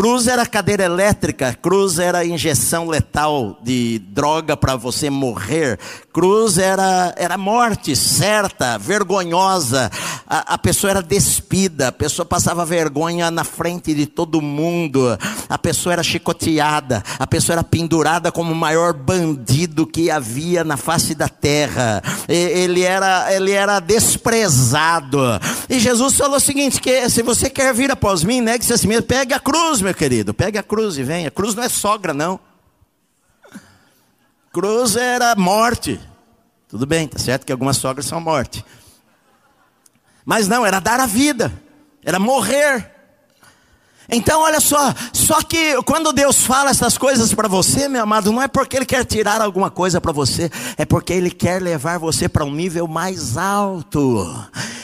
[0.02, 5.78] Cruz era cadeira elétrica, cruz era injeção letal de droga para você morrer.
[6.14, 9.90] Cruz era, era morte certa, vergonhosa.
[10.28, 15.18] A, a, pessoa era despida, a pessoa passava vergonha na frente de todo mundo.
[15.48, 20.76] A pessoa era chicoteada, a pessoa era pendurada como o maior bandido que havia na
[20.76, 22.04] face da terra.
[22.28, 25.22] E, ele, era, ele era desprezado.
[25.70, 28.88] E Jesus falou o seguinte: que se você quer vir após mim, negue-se a si
[28.88, 30.34] mesmo, pegue a cruz meu querido.
[30.34, 31.32] Pegue a cruz e venha.
[31.32, 32.51] Cruz não é sogra, não.
[34.52, 36.00] Cruz era morte.
[36.68, 38.66] Tudo bem, tá certo que algumas sogras são morte.
[40.26, 41.52] Mas não, era dar a vida.
[42.04, 42.92] Era morrer.
[44.12, 48.42] Então, olha só, só que quando Deus fala essas coisas para você, meu amado, não
[48.42, 52.28] é porque Ele quer tirar alguma coisa para você, é porque Ele quer levar você
[52.28, 54.28] para um nível mais alto.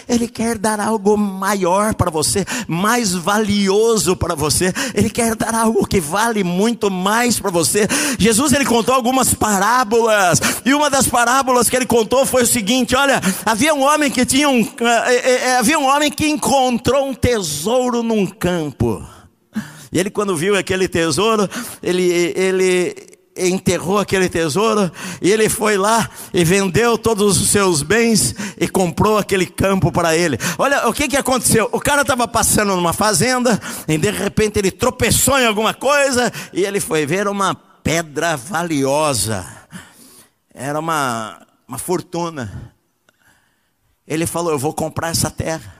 [0.08, 4.74] Ele quer dar algo maior para você, mais valioso para você.
[4.94, 7.86] Ele quer dar algo que vale muito mais para você.
[8.18, 12.96] Jesus ele contou algumas parábolas, e uma das parábolas que ele contou foi o seguinte:
[12.96, 18.02] olha, havia um homem que tinha um, uh, havia um homem que encontrou um tesouro
[18.02, 19.04] num campo.
[19.92, 21.50] E ele, quando viu aquele tesouro,
[21.82, 28.34] ele, ele enterrou aquele tesouro, e ele foi lá e vendeu todos os seus bens
[28.60, 30.38] e comprou aquele campo para ele.
[30.58, 34.72] Olha o que, que aconteceu: o cara estava passando numa fazenda, e de repente ele
[34.72, 39.46] tropeçou em alguma coisa, e ele foi ver uma pedra valiosa,
[40.54, 42.74] era uma, uma fortuna.
[44.08, 45.77] Ele falou: Eu vou comprar essa terra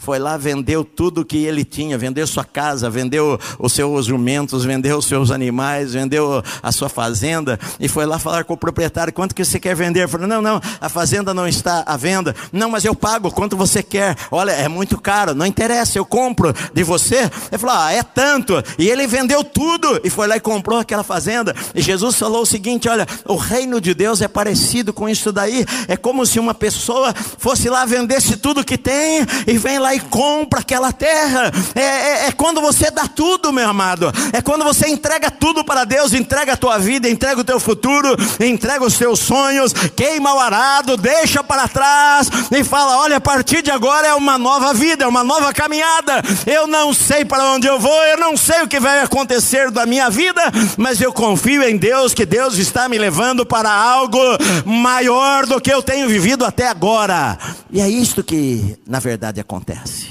[0.00, 4.96] foi lá, vendeu tudo que ele tinha, vendeu sua casa, vendeu os seus jumentos, vendeu
[4.96, 9.34] os seus animais, vendeu a sua fazenda, e foi lá falar com o proprietário, quanto
[9.34, 10.00] que você quer vender?
[10.00, 12.34] Ele falou, não, não, a fazenda não está à venda.
[12.50, 14.16] Não, mas eu pago, quanto você quer?
[14.30, 17.30] Olha, é muito caro, não interessa, eu compro de você.
[17.52, 18.54] Ele falou, ah, é tanto.
[18.78, 21.54] E ele vendeu tudo, e foi lá e comprou aquela fazenda.
[21.74, 25.66] E Jesus falou o seguinte, olha, o reino de Deus é parecido com isso daí,
[25.86, 30.00] é como se uma pessoa fosse lá, vendesse tudo que tem, e vem lá e
[30.00, 31.50] compra aquela terra.
[31.74, 34.12] É, é, é, quando você dá tudo, meu amado.
[34.32, 38.16] É quando você entrega tudo para Deus, entrega a tua vida, entrega o teu futuro,
[38.40, 43.62] entrega os teus sonhos, queima o arado, deixa para trás e fala: olha, a partir
[43.62, 46.22] de agora é uma nova vida, é uma nova caminhada.
[46.46, 49.86] Eu não sei para onde eu vou, eu não sei o que vai acontecer da
[49.86, 50.42] minha vida,
[50.76, 54.18] mas eu confio em Deus que Deus está me levando para algo
[54.64, 57.38] maior do que eu tenho vivido até agora.
[57.70, 60.08] E é isto que, na verdade, acontece acontece.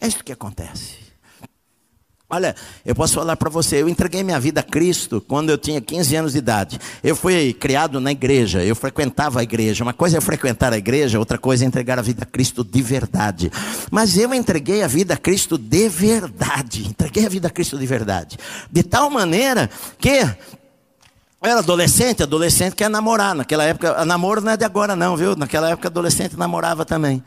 [0.00, 1.04] É isso que acontece.
[2.28, 5.80] Olha, eu posso falar para você, eu entreguei minha vida a Cristo quando eu tinha
[5.80, 6.80] 15 anos de idade.
[7.02, 9.84] Eu fui criado na igreja, eu frequentava a igreja.
[9.84, 12.82] Uma coisa é frequentar a igreja, outra coisa é entregar a vida a Cristo de
[12.82, 13.52] verdade.
[13.90, 16.88] Mas eu entreguei a vida a Cristo de verdade.
[16.88, 18.36] Entreguei a vida a Cristo de verdade.
[18.70, 23.34] De tal maneira que eu era adolescente, adolescente quer namorar.
[23.34, 25.36] Naquela época, namoro não é de agora não, viu?
[25.36, 27.22] Naquela época adolescente namorava também.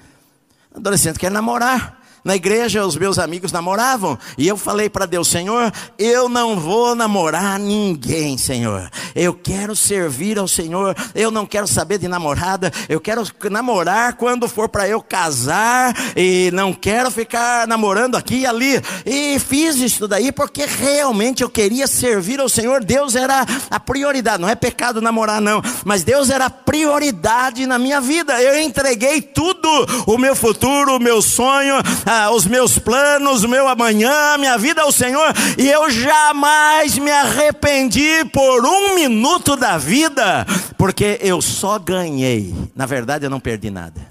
[0.78, 1.97] Adolescente quer namorar.
[2.24, 4.18] Na igreja, os meus amigos namoravam.
[4.38, 8.90] E eu falei para Deus: Senhor, eu não vou namorar ninguém, Senhor.
[9.16, 10.96] Eu quero servir ao Senhor.
[11.16, 12.72] Eu não quero saber de namorada.
[12.90, 15.96] Eu quero namorar quando for para eu casar.
[16.16, 18.82] E não quero ficar namorando aqui e ali.
[19.06, 22.84] E fiz isso daí porque realmente eu queria servir ao Senhor.
[22.84, 24.42] Deus era a prioridade.
[24.42, 25.62] Não é pecado namorar, não.
[25.86, 28.42] Mas Deus era a prioridade na minha vida.
[28.42, 29.70] Eu entreguei tudo:
[30.06, 31.76] o meu futuro, o meu sonho
[32.10, 37.12] ah, os meus planos, o meu amanhã, minha vida ao Senhor, e eu jamais me
[37.12, 40.46] arrependi por um minuto da vida,
[40.78, 42.56] porque eu só ganhei.
[42.74, 44.08] Na verdade, eu não perdi nada.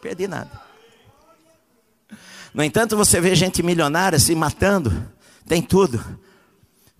[0.00, 0.50] Perdi nada.
[2.54, 5.06] No entanto, você vê gente milionária se matando,
[5.46, 6.02] tem tudo.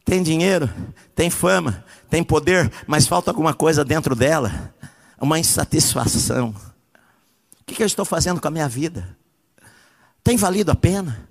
[0.05, 0.69] Tem dinheiro,
[1.15, 4.75] tem fama, tem poder, mas falta alguma coisa dentro dela,
[5.21, 6.55] uma insatisfação.
[7.61, 9.17] O que eu estou fazendo com a minha vida?
[10.23, 11.29] Tem valido a pena?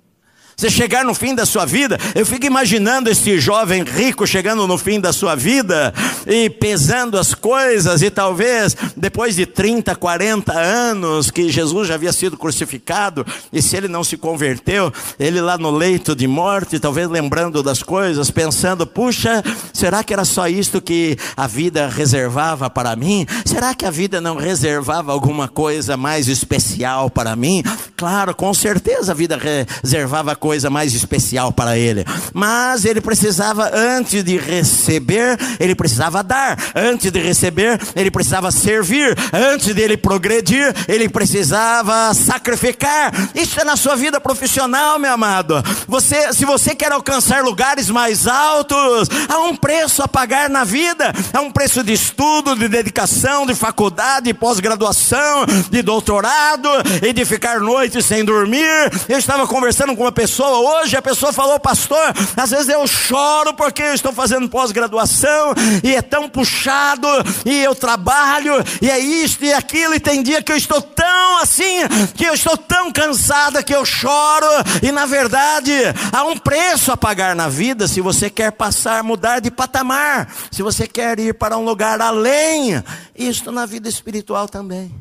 [0.56, 4.78] Você chegar no fim da sua vida, eu fico imaginando esse jovem rico chegando no
[4.78, 5.92] fim da sua vida
[6.26, 12.12] e pesando as coisas, e talvez depois de 30, 40 anos que Jesus já havia
[12.12, 17.08] sido crucificado, e se ele não se converteu, ele lá no leito de morte, talvez
[17.08, 19.42] lembrando das coisas, pensando: puxa,
[19.72, 23.26] será que era só isto que a vida reservava para mim?
[23.44, 27.62] Será que a vida não reservava alguma coisa mais especial para mim?
[27.96, 32.04] Claro, com certeza a vida reservava coisa mais especial para ele.
[32.34, 36.58] Mas ele precisava, antes de receber, ele precisava dar.
[36.74, 39.16] Antes de receber, ele precisava servir.
[39.32, 43.12] Antes de ele progredir, ele precisava sacrificar.
[43.36, 45.62] Isso é na sua vida profissional, meu amado.
[45.86, 51.12] Você, se você quer alcançar lugares mais altos, há um preço a pagar na vida.
[51.32, 56.68] Há um preço de estudo, de dedicação, de faculdade, de pós-graduação, de doutorado
[57.00, 58.90] e de ficar noites sem dormir.
[59.08, 62.00] Eu estava conversando com uma pessoa pessoa hoje, a pessoa falou, pastor,
[62.34, 65.52] às vezes eu choro porque eu estou fazendo pós-graduação
[65.84, 67.06] e é tão puxado,
[67.44, 71.38] e eu trabalho, e é isto e aquilo, e tem dia que eu estou tão
[71.42, 74.46] assim, que eu estou tão cansada que eu choro,
[74.82, 75.72] e na verdade
[76.10, 80.62] há um preço a pagar na vida se você quer passar, mudar de patamar, se
[80.62, 82.82] você quer ir para um lugar além,
[83.14, 84.94] isto na vida espiritual também.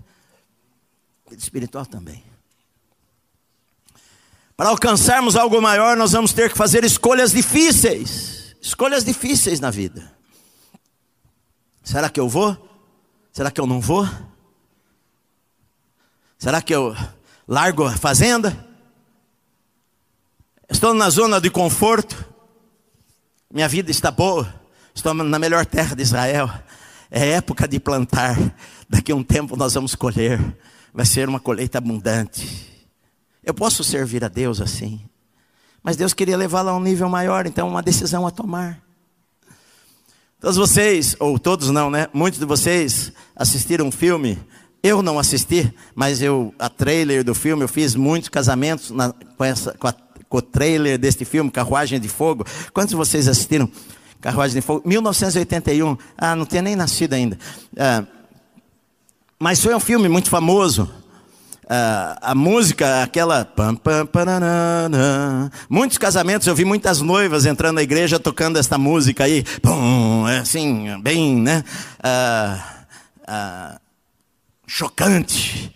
[1.29, 2.30] Vida espiritual também.
[4.61, 8.55] Para alcançarmos algo maior, nós vamos ter que fazer escolhas difíceis.
[8.61, 10.15] Escolhas difíceis na vida.
[11.81, 12.55] Será que eu vou?
[13.33, 14.07] Será que eu não vou?
[16.37, 16.95] Será que eu
[17.47, 18.55] largo a fazenda?
[20.69, 22.23] Estou na zona de conforto.
[23.51, 24.47] Minha vida está boa.
[24.93, 26.47] Estou na melhor terra de Israel.
[27.09, 28.37] É época de plantar.
[28.87, 30.39] Daqui a um tempo nós vamos colher.
[30.93, 32.70] Vai ser uma colheita abundante.
[33.43, 35.01] Eu posso servir a Deus assim.
[35.83, 38.79] Mas Deus queria levá-la a um nível maior, então uma decisão a tomar.
[40.39, 42.07] Todos vocês, ou todos não, né?
[42.13, 44.39] Muitos de vocês assistiram um filme.
[44.83, 49.43] Eu não assisti, mas eu, a trailer do filme, eu fiz muitos casamentos na, com,
[49.43, 49.93] essa, com, a,
[50.27, 52.45] com o trailer deste filme, Carruagem de Fogo.
[52.73, 53.69] Quantos de vocês assistiram
[54.19, 54.87] Carruagem de Fogo?
[54.87, 55.97] 1981.
[56.17, 57.37] Ah, não tinha nem nascido ainda.
[57.77, 58.03] Ah,
[59.39, 60.91] mas foi um filme muito famoso
[61.73, 63.45] a, a música, aquela.
[63.45, 64.05] Pam, pam,
[65.69, 69.45] Muitos casamentos, eu vi muitas noivas entrando na igreja tocando esta música aí.
[69.61, 71.63] Pum, é assim, bem, né?
[72.03, 72.83] Ah,
[73.25, 73.79] ah,
[74.67, 75.73] chocante.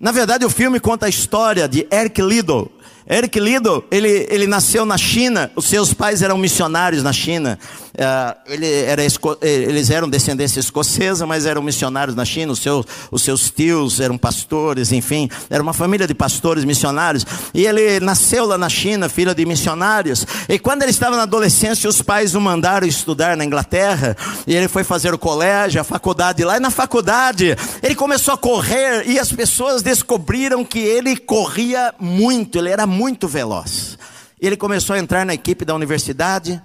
[0.00, 2.70] Na verdade, o filme conta a história de Eric Liddell.
[3.08, 7.56] Eric Liddell, ele, ele nasceu na China, os seus pais eram missionários na China.
[7.94, 9.00] Uh, ele era,
[9.40, 12.52] eles eram descendência escocesa, mas eram missionários na China.
[12.52, 17.24] Os seus, os seus tios eram pastores, enfim, era uma família de pastores missionários.
[17.54, 20.26] E ele nasceu lá na China, filho de missionários.
[20.48, 24.16] E quando ele estava na adolescência, os pais o mandaram estudar na Inglaterra.
[24.48, 26.56] E ele foi fazer o colégio, a faculdade lá.
[26.56, 29.08] E na faculdade, ele começou a correr.
[29.08, 32.95] E as pessoas descobriram que ele corria muito, ele era muito
[33.28, 33.98] veloz.
[34.40, 36.62] Ele começou a entrar na equipe da universidade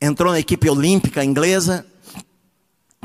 [0.00, 1.84] entrou na equipe olímpica inglesa.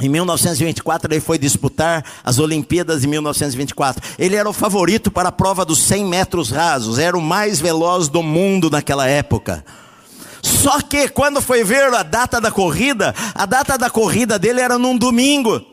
[0.01, 4.01] Em 1924 ele foi disputar as Olimpíadas de 1924.
[4.17, 8.07] Ele era o favorito para a prova dos 100 metros rasos, era o mais veloz
[8.07, 9.63] do mundo naquela época.
[10.41, 14.79] Só que quando foi ver a data da corrida, a data da corrida dele era
[14.79, 15.63] num domingo.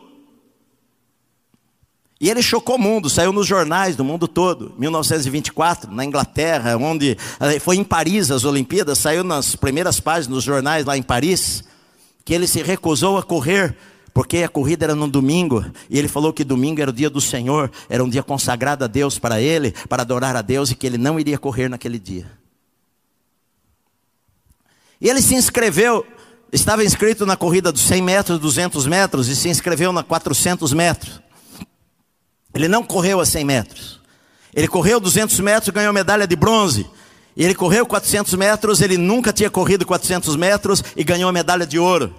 [2.20, 4.74] E ele chocou o mundo, saiu nos jornais do mundo todo.
[4.76, 10.44] 1924, na Inglaterra, onde eh, foi em Paris as Olimpíadas, saiu nas primeiras páginas dos
[10.44, 11.62] jornais lá em Paris,
[12.24, 13.76] que ele se recusou a correr
[14.18, 17.20] porque a corrida era no domingo, e ele falou que domingo era o dia do
[17.20, 20.84] Senhor, era um dia consagrado a Deus para ele, para adorar a Deus, e que
[20.88, 22.28] ele não iria correr naquele dia.
[25.00, 26.04] E ele se inscreveu,
[26.52, 31.20] estava inscrito na corrida dos 100 metros, 200 metros, e se inscreveu na 400 metros.
[32.58, 34.00] Ele não correu a 100 metros.
[34.52, 36.86] Ele correu 200 metros e ganhou medalha de bronze.
[37.36, 41.64] E ele correu 400 metros, ele nunca tinha corrido 400 metros e ganhou a medalha
[41.64, 42.12] de ouro.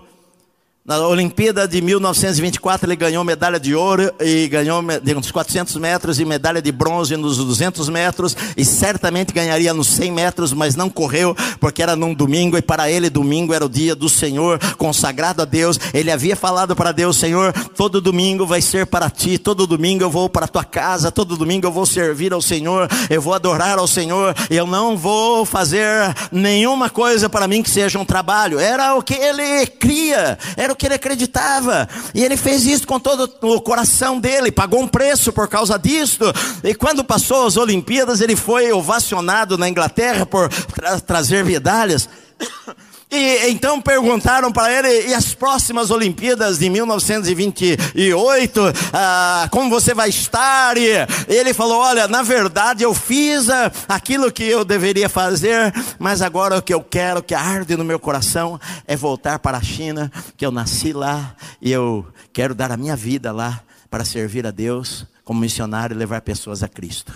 [0.85, 6.25] Na Olimpíada de 1924 ele ganhou medalha de ouro e ganhou nos 400 metros e
[6.25, 11.35] medalha de bronze nos 200 metros e certamente ganharia nos 100 metros, mas não correu
[11.59, 15.45] porque era num domingo e para ele domingo era o dia do Senhor consagrado a
[15.45, 15.79] Deus.
[15.93, 20.09] Ele havia falado para Deus, Senhor, todo domingo vai ser para ti, todo domingo eu
[20.09, 23.77] vou para a tua casa, todo domingo eu vou servir ao Senhor, eu vou adorar
[23.77, 28.57] ao Senhor, eu não vou fazer nenhuma coisa para mim que seja um trabalho.
[28.57, 31.87] Era o que ele cria, era o que ele acreditava.
[32.13, 36.25] E ele fez isso com todo o coração dele, pagou um preço por causa disto.
[36.63, 42.09] E quando passou as Olimpíadas, ele foi ovacionado na Inglaterra por tra trazer medalhas.
[43.11, 48.61] E então perguntaram para ele, e as próximas Olimpíadas de 1928,
[48.93, 50.77] ah, como você vai estar?
[50.77, 56.21] E ele falou: Olha, na verdade eu fiz ah, aquilo que eu deveria fazer, mas
[56.21, 60.11] agora o que eu quero, que arde no meu coração, é voltar para a China,
[60.37, 64.51] que eu nasci lá e eu quero dar a minha vida lá para servir a
[64.51, 67.11] Deus como missionário e levar pessoas a Cristo.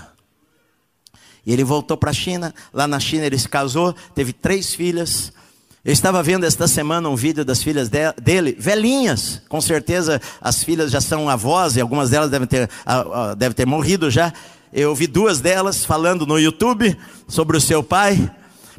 [1.45, 5.31] E ele voltou para a China, lá na China ele se casou, teve três filhas.
[5.85, 10.89] Eu estava vendo esta semana um vídeo das filhas dele, velhinhas, com certeza as filhas
[10.89, 12.69] já são avós e algumas delas devem ter,
[13.37, 14.31] devem ter morrido já.
[14.71, 18.31] Eu vi duas delas falando no YouTube sobre o seu pai,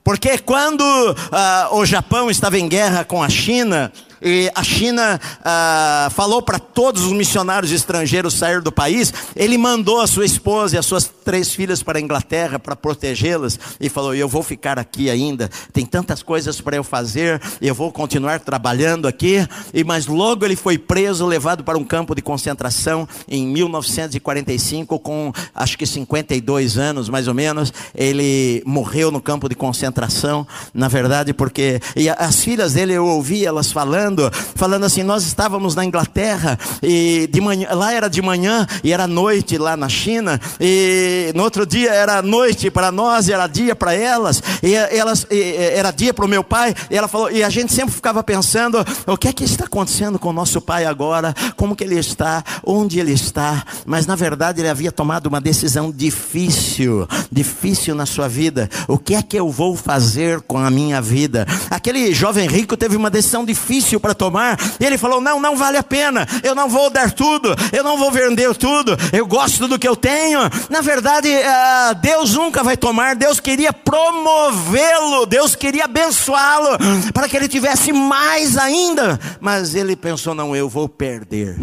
[0.03, 3.93] porque quando uh, o Japão estava em guerra com a China,
[4.25, 10.01] e a China ah, falou para todos os missionários estrangeiros sair do país, ele mandou
[10.01, 14.15] a sua esposa e as suas três filhas para a Inglaterra para protegê-las e falou:
[14.15, 19.07] Eu vou ficar aqui ainda, tem tantas coisas para eu fazer, eu vou continuar trabalhando
[19.07, 19.47] aqui.
[19.75, 25.33] E mas logo ele foi preso, levado para um campo de concentração em 1945, com
[25.55, 27.73] acho que 52 anos mais ou menos.
[27.95, 33.45] Ele morreu no campo de concentração, na verdade, porque e as filhas dele eu ouvi
[33.45, 34.14] elas falando
[34.55, 39.07] falando, assim: nós estávamos na Inglaterra e de manhã, lá era de manhã e era
[39.07, 43.75] noite lá na China e no outro dia era noite para nós e era dia
[43.75, 47.43] para elas e elas e, era dia para o meu pai e ela falou e
[47.43, 50.85] a gente sempre ficava pensando o que é que está acontecendo com o nosso pai
[50.85, 55.41] agora, como que ele está, onde ele está, mas na verdade ele havia tomado uma
[55.41, 58.69] decisão difícil, difícil na sua vida.
[58.89, 61.47] O que é que eu vou fazer com a minha vida?
[61.71, 64.59] Aquele jovem rico teve uma decisão difícil para tomar.
[64.79, 66.27] E ele falou: Não, não vale a pena.
[66.43, 67.55] Eu não vou dar tudo.
[67.73, 68.97] Eu não vou vender tudo.
[69.13, 70.41] Eu gosto do que eu tenho.
[70.71, 73.17] Na verdade, uh, Deus nunca vai tomar.
[73.17, 75.27] Deus queria promovê-lo.
[75.27, 76.79] Deus queria abençoá-lo
[77.13, 79.19] para que ele tivesse mais ainda.
[79.41, 81.59] Mas ele pensou: Não, eu vou perder.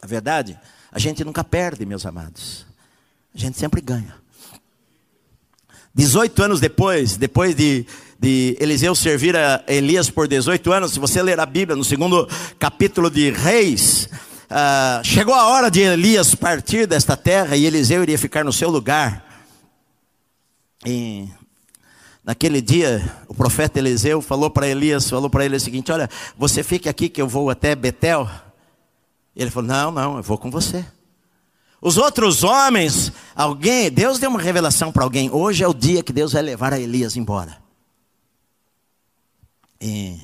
[0.00, 0.58] Na verdade,
[0.92, 2.66] a gente nunca perde, meus amados.
[3.34, 4.14] A gente sempre ganha.
[5.94, 7.86] 18 anos depois, depois de
[8.18, 12.28] de Eliseu servir a Elias por 18 anos, se você ler a Bíblia, no segundo
[12.58, 14.08] capítulo de Reis,
[14.50, 18.70] uh, chegou a hora de Elias partir desta terra e Eliseu iria ficar no seu
[18.70, 19.24] lugar.
[20.86, 21.28] E
[22.24, 26.62] naquele dia, o profeta Eliseu falou para Elias, falou para ele o seguinte: Olha, você
[26.62, 28.28] fique aqui que eu vou até Betel.
[29.34, 30.84] E ele falou: Não, não, eu vou com você.
[31.80, 35.30] Os outros homens, alguém, Deus deu uma revelação para alguém.
[35.30, 37.63] Hoje é o dia que Deus vai levar a Elias embora.
[39.86, 40.18] E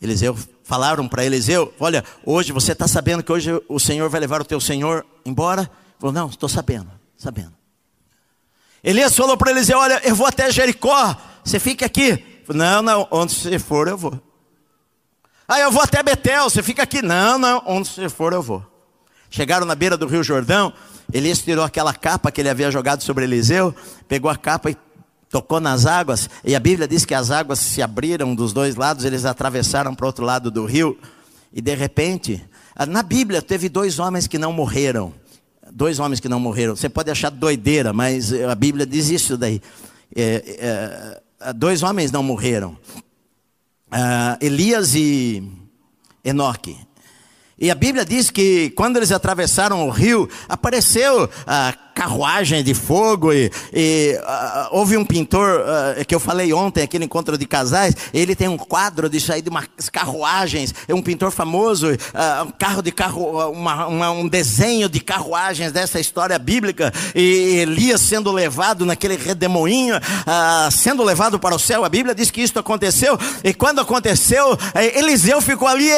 [0.00, 4.40] Eliseu falaram para Eliseu: Olha, hoje você está sabendo que hoje o Senhor vai levar
[4.40, 5.62] o teu Senhor embora?
[5.62, 7.52] Ele falou: Não, estou sabendo, sabendo.
[8.82, 11.14] Elias falou para Eliseu: Olha, eu vou até Jericó,
[11.44, 12.24] você fica aqui.
[12.46, 14.18] Falou, não, não, onde você for eu vou.
[15.46, 17.02] Ah, eu vou até Betel, você fica aqui.
[17.02, 18.64] Não, não, onde você for eu vou.
[19.28, 20.72] Chegaram na beira do rio Jordão,
[21.12, 23.74] Elias tirou aquela capa que ele havia jogado sobre Eliseu,
[24.08, 24.76] pegou a capa e
[25.30, 29.04] tocou nas águas, e a Bíblia diz que as águas se abriram dos dois lados,
[29.04, 30.98] eles atravessaram para o outro lado do rio,
[31.52, 32.44] e de repente,
[32.88, 35.12] na Bíblia teve dois homens que não morreram.
[35.72, 36.74] Dois homens que não morreram.
[36.74, 39.60] Você pode achar doideira, mas a Bíblia diz isso daí.
[40.14, 42.76] É, é, dois homens não morreram.
[43.92, 45.42] Uh, Elias e
[46.24, 46.76] Enoque.
[47.58, 53.32] E a Bíblia diz que quando eles atravessaram o rio, apareceu uh, carruagem de fogo
[53.32, 57.94] e, e uh, houve um pintor uh, que eu falei ontem aquele encontro de casais
[58.12, 62.50] ele tem um quadro disso aí de umas carruagens é um pintor famoso uh, um
[62.50, 68.32] carro de carro uma, uma, um desenho de carruagens dessa história bíblica e Elias sendo
[68.32, 69.94] levado naquele redemoinho
[70.70, 71.84] sendo levado para o céu.
[71.84, 75.88] A Bíblia diz que isso aconteceu e quando aconteceu eh, Eliseu ficou ali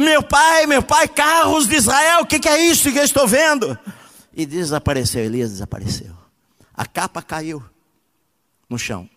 [0.00, 3.26] meu pai meu pai carros de Israel o que, que é isso que eu estou
[3.26, 3.78] vendo
[4.36, 5.24] e desapareceu.
[5.24, 6.14] Elias desapareceu.
[6.74, 7.64] A capa caiu
[8.68, 9.08] no chão.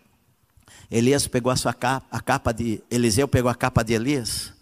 [0.90, 4.52] Elias pegou a sua capa, a capa de Eliseu pegou a capa de Elias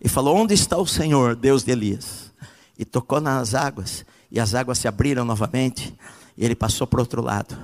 [0.00, 2.32] e falou: Onde está o Senhor, Deus de Elias?
[2.76, 5.94] E tocou nas águas, e as águas se abriram novamente,
[6.36, 7.56] e ele passou para o outro lado.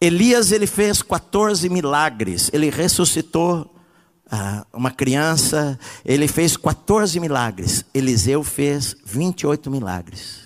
[0.00, 3.71] Elias ele fez 14 milagres, ele ressuscitou
[4.34, 7.84] ah, uma criança, ele fez 14 milagres.
[7.92, 10.40] Eliseu fez 28 milagres.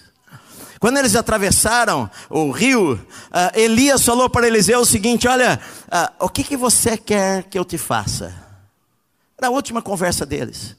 [0.80, 6.28] Quando eles atravessaram o rio, ah, Elias falou para Eliseu o seguinte: Olha, ah, o
[6.28, 8.34] que, que você quer que eu te faça?
[9.38, 10.74] Era a última conversa deles.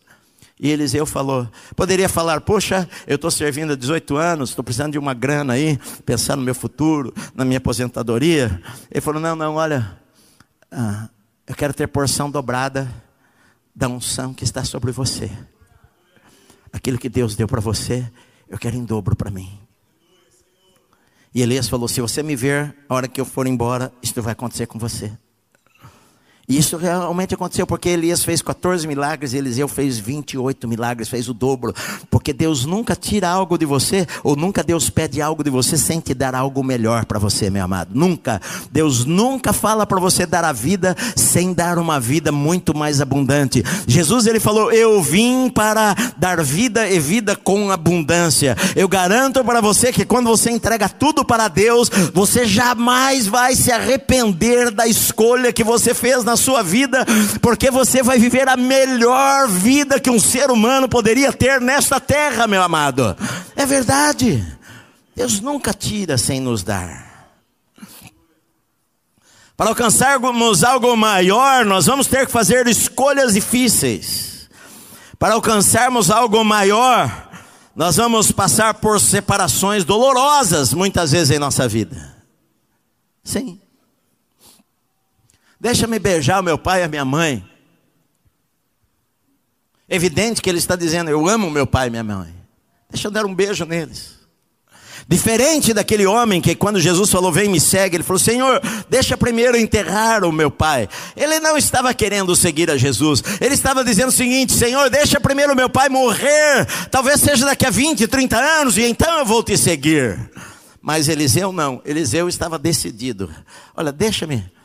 [0.59, 1.47] E Eliseu falou:
[1.77, 5.79] poderia falar, poxa, eu estou servindo há 18 anos, estou precisando de uma grana aí,
[6.05, 8.61] pensar no meu futuro, na minha aposentadoria.
[8.91, 9.97] Ele falou: não, não, olha,
[10.69, 11.07] ah,
[11.47, 12.93] eu quero ter porção dobrada
[13.73, 15.31] da unção que está sobre você.
[16.73, 18.11] Aquilo que Deus deu para você,
[18.49, 19.57] eu quero em dobro para mim.
[21.33, 24.33] E Elias falou: Se você me ver, a hora que eu for embora, isso vai
[24.33, 25.17] acontecer com você.
[26.49, 31.33] E isso realmente aconteceu porque Elias fez 14 milagres Eliseu fez 28 milagres, fez o
[31.33, 31.73] dobro.
[32.09, 35.99] Porque Deus nunca tira algo de você, ou nunca Deus pede algo de você sem
[35.99, 37.89] te dar algo melhor para você, meu amado.
[37.93, 38.41] Nunca.
[38.71, 43.61] Deus nunca fala para você dar a vida sem dar uma vida muito mais abundante.
[43.85, 48.55] Jesus ele falou: "Eu vim para dar vida e vida com abundância".
[48.73, 53.69] Eu garanto para você que quando você entrega tudo para Deus, você jamais vai se
[53.69, 57.05] arrepender da escolha que você fez na sua vida,
[57.41, 62.47] porque você vai viver a melhor vida que um ser humano poderia ter nesta terra,
[62.47, 63.15] meu amado.
[63.55, 64.45] É verdade.
[65.15, 67.07] Deus nunca tira sem nos dar.
[69.57, 74.47] Para alcançarmos algo maior, nós vamos ter que fazer escolhas difíceis.
[75.17, 77.27] Para alcançarmos algo maior,
[77.75, 82.15] nós vamos passar por separações dolorosas muitas vezes em nossa vida.
[83.23, 83.59] Sim.
[85.59, 87.43] Deixa-me beijar o meu pai e a minha mãe.
[89.89, 92.33] Evidente que ele está dizendo: Eu amo meu pai e minha mãe.
[92.89, 94.17] Deixa eu dar um beijo neles.
[95.09, 99.55] Diferente daquele homem que, quando Jesus falou, vem me segue, ele falou: Senhor, deixa primeiro
[99.55, 100.89] enterrar o meu pai.
[101.15, 105.53] Ele não estava querendo seguir a Jesus, ele estava dizendo o seguinte: Senhor, deixa primeiro
[105.53, 109.41] o meu pai morrer, talvez seja daqui a 20, 30 anos, e então eu vou
[109.41, 110.29] te seguir.
[110.81, 113.29] Mas Eliseu não, Eliseu estava decidido:
[113.75, 114.56] Olha, deixa-me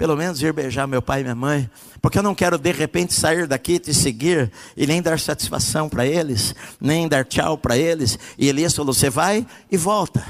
[0.00, 1.70] pelo menos ir beijar meu pai e minha mãe,
[2.00, 6.06] porque eu não quero de repente sair daqui te seguir e nem dar satisfação para
[6.06, 8.18] eles, nem dar tchau para eles.
[8.38, 10.26] E Elias falou: você vai e volta.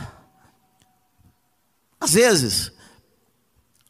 [2.01, 2.73] Às vezes,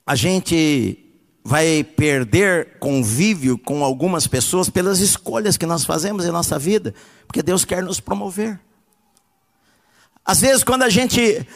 [0.06, 0.98] a gente
[1.42, 6.94] vai perder convívio com algumas pessoas pelas escolhas que nós fazemos em nossa vida,
[7.26, 8.60] porque Deus quer nos promover.
[10.26, 11.46] Às vezes, quando a gente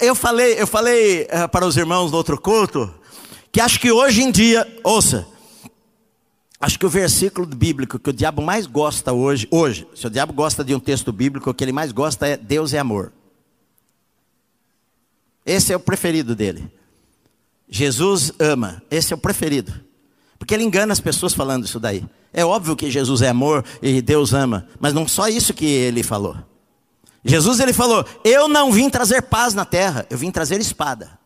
[0.00, 2.92] eu falei, eu falei eh, para os irmãos do outro culto
[3.52, 5.24] que acho que hoje em dia, ouça,
[6.58, 10.32] acho que o versículo bíblico que o diabo mais gosta hoje, hoje, se o diabo
[10.32, 13.12] gosta de um texto bíblico, o que ele mais gosta é Deus é amor.
[15.46, 16.68] Esse é o preferido dele.
[17.68, 19.72] Jesus ama, esse é o preferido.
[20.36, 22.04] Porque ele engana as pessoas falando isso daí.
[22.32, 26.02] É óbvio que Jesus é amor e Deus ama, mas não só isso que ele
[26.02, 26.36] falou.
[27.24, 31.18] Jesus ele falou: Eu não vim trazer paz na terra, eu vim trazer espada.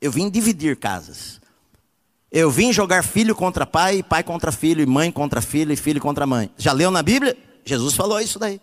[0.00, 1.40] Eu vim dividir casas.
[2.32, 6.00] Eu vim jogar filho contra pai, pai contra filho, e mãe contra filho, e filho
[6.00, 6.50] contra mãe.
[6.56, 7.36] Já leu na Bíblia?
[7.64, 8.60] Jesus falou isso daí.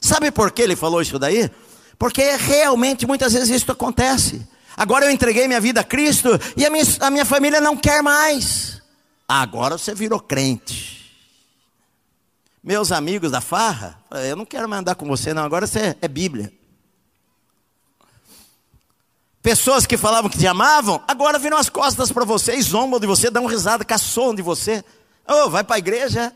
[0.00, 1.50] Sabe por que ele falou isso daí?
[1.98, 4.46] Porque realmente muitas vezes isso acontece.
[4.76, 8.02] Agora eu entreguei minha vida a Cristo e a minha, a minha família não quer
[8.02, 8.82] mais.
[9.26, 10.95] Agora você virou crente
[12.66, 13.96] meus amigos da farra,
[14.28, 16.52] eu não quero mais andar com você, não, agora você é Bíblia.
[19.40, 23.30] Pessoas que falavam que te amavam, agora viram as costas para você, zombam de você,
[23.30, 24.84] dão risada, caçoam de você.
[25.28, 26.34] Oh, vai para a igreja.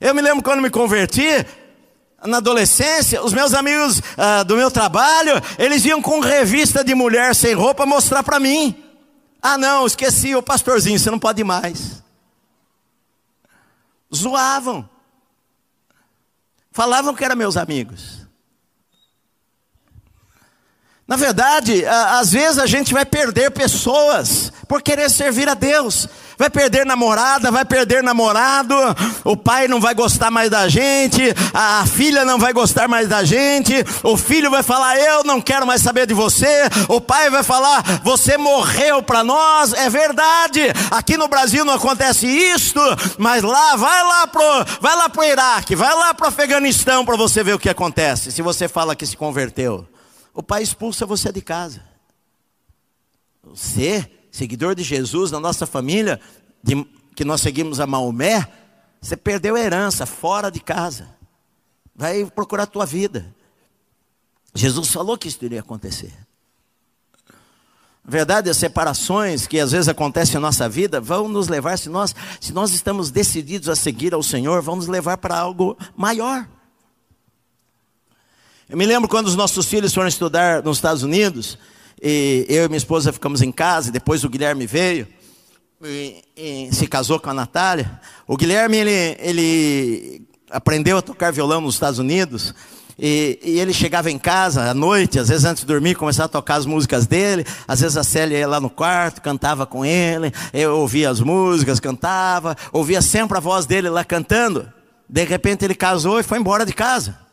[0.00, 1.44] Eu me lembro quando me converti,
[2.24, 7.34] na adolescência, os meus amigos ah, do meu trabalho, eles iam com revista de mulher
[7.34, 8.80] sem roupa mostrar para mim.
[9.42, 12.00] Ah, não, esqueci, o pastorzinho, você não pode mais.
[14.14, 14.88] Zoavam.
[16.76, 18.25] Falavam que eram meus amigos.
[21.08, 26.08] Na verdade, às vezes a gente vai perder pessoas por querer servir a Deus.
[26.36, 28.74] Vai perder namorada, vai perder namorado,
[29.22, 31.22] o pai não vai gostar mais da gente,
[31.54, 35.64] a filha não vai gostar mais da gente, o filho vai falar: Eu não quero
[35.64, 39.72] mais saber de você, o pai vai falar: Você morreu para nós.
[39.74, 42.80] É verdade, aqui no Brasil não acontece isto,
[43.16, 44.42] mas lá, vai lá pro,
[44.80, 48.32] vai lá pro Iraque, vai lá pro Afeganistão para você ver o que acontece.
[48.32, 49.86] Se você fala que se converteu
[50.36, 51.82] o pai expulsa você de casa.
[53.42, 56.20] Você, seguidor de Jesus na nossa família,
[56.62, 56.84] de,
[57.14, 58.46] que nós seguimos a Maomé,
[59.00, 61.08] você perdeu a herança fora de casa.
[61.94, 63.34] Vai procurar a tua vida.
[64.54, 66.12] Jesus falou que isso iria acontecer.
[68.04, 71.88] Na verdade, as separações que às vezes acontecem na nossa vida vão nos levar, se
[71.88, 76.46] nós, se nós estamos decididos a seguir ao Senhor, vão nos levar para algo maior.
[78.68, 81.56] Eu me lembro quando os nossos filhos foram estudar nos Estados Unidos,
[82.02, 85.06] e eu e minha esposa ficamos em casa, e depois o Guilherme veio,
[85.84, 88.00] e, e se casou com a Natália.
[88.26, 92.52] O Guilherme, ele, ele aprendeu a tocar violão nos Estados Unidos,
[92.98, 96.30] e, e, ele chegava em casa à noite, às vezes antes de dormir, começava a
[96.30, 97.44] tocar as músicas dele.
[97.68, 100.32] Às vezes a Célia ia lá no quarto, cantava com ele.
[100.50, 104.66] Eu ouvia as músicas, cantava, ouvia sempre a voz dele lá cantando.
[105.06, 107.25] De repente ele casou e foi embora de casa.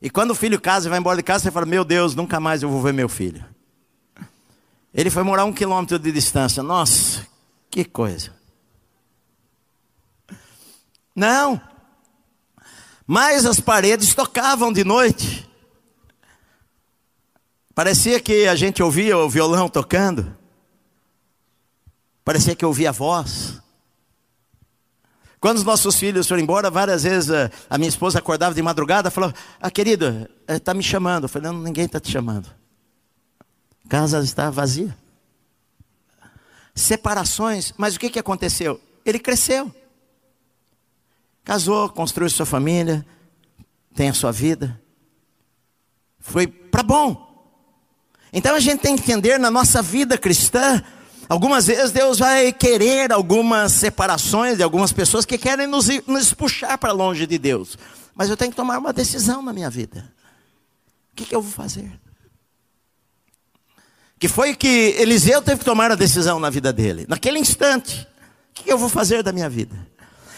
[0.00, 2.38] E quando o filho casa e vai embora de casa, você fala: Meu Deus, nunca
[2.38, 3.44] mais eu vou ver meu filho.
[4.92, 6.62] Ele foi morar um quilômetro de distância.
[6.62, 7.26] Nossa,
[7.70, 8.32] que coisa.
[11.14, 11.60] Não.
[13.06, 15.48] Mas as paredes tocavam de noite.
[17.74, 20.36] Parecia que a gente ouvia o violão tocando.
[22.24, 23.60] Parecia que ouvia a voz.
[25.44, 29.10] Quando os nossos filhos foram embora, várias vezes a, a minha esposa acordava de madrugada
[29.10, 29.30] e falou:
[29.60, 31.24] Ah, querido, está eh, me chamando.
[31.24, 32.48] Eu falei: Não, ninguém está te chamando.
[33.86, 34.96] Casa está vazia.
[36.74, 38.80] Separações, mas o que, que aconteceu?
[39.04, 39.70] Ele cresceu.
[41.44, 43.04] Casou, construiu sua família,
[43.94, 44.80] tem a sua vida.
[46.20, 47.52] Foi para bom.
[48.32, 50.82] Então a gente tem que entender na nossa vida cristã
[51.28, 56.76] Algumas vezes Deus vai querer algumas separações de algumas pessoas que querem nos, nos puxar
[56.78, 57.78] para longe de Deus.
[58.14, 60.12] Mas eu tenho que tomar uma decisão na minha vida.
[61.12, 61.90] O que, que eu vou fazer?
[64.18, 67.06] Que foi que Eliseu teve que tomar a decisão na vida dele.
[67.08, 68.06] Naquele instante,
[68.50, 69.74] o que, que eu vou fazer da minha vida?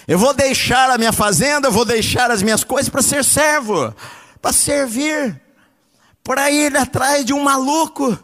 [0.09, 3.95] Eu vou deixar a minha fazenda, eu vou deixar as minhas coisas para ser servo,
[4.41, 5.41] para servir,
[6.23, 8.17] para ir atrás de um maluco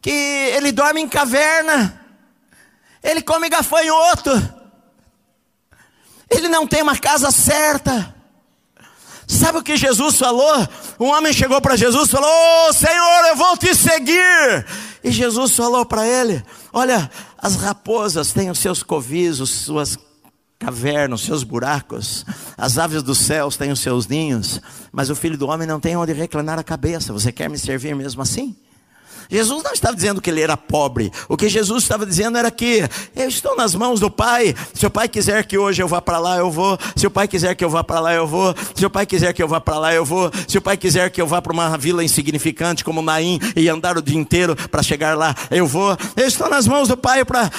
[0.00, 2.00] que ele dorme em caverna,
[3.02, 4.30] ele come gafanhoto,
[6.30, 8.14] ele não tem uma casa certa.
[9.26, 10.68] Sabe o que Jesus falou?
[11.00, 14.64] Um homem chegou para Jesus e falou: oh, Senhor, eu vou te seguir.
[15.02, 19.98] E Jesus falou para ele: Olha, as raposas têm os seus covis, as suas
[20.58, 22.24] cavernas, os seus buracos,
[22.56, 25.96] as aves dos céus têm os seus ninhos, mas o filho do homem não tem
[25.96, 27.12] onde reclinar a cabeça.
[27.12, 28.56] Você quer me servir mesmo assim?
[29.28, 31.12] Jesus não estava dizendo que ele era pobre.
[31.28, 34.54] O que Jesus estava dizendo era que eu estou nas mãos do Pai.
[34.74, 36.78] Se o Pai quiser que hoje eu vá para lá, eu vou.
[36.94, 38.54] Se o Pai quiser que eu vá para lá, eu vou.
[38.74, 40.30] Se o Pai quiser que eu vá para lá, eu vou.
[40.46, 43.96] Se o Pai quiser que eu vá para uma vila insignificante como Naim e andar
[43.96, 45.96] o dia inteiro para chegar lá, eu vou.
[46.16, 47.50] Eu estou nas mãos do Pai para.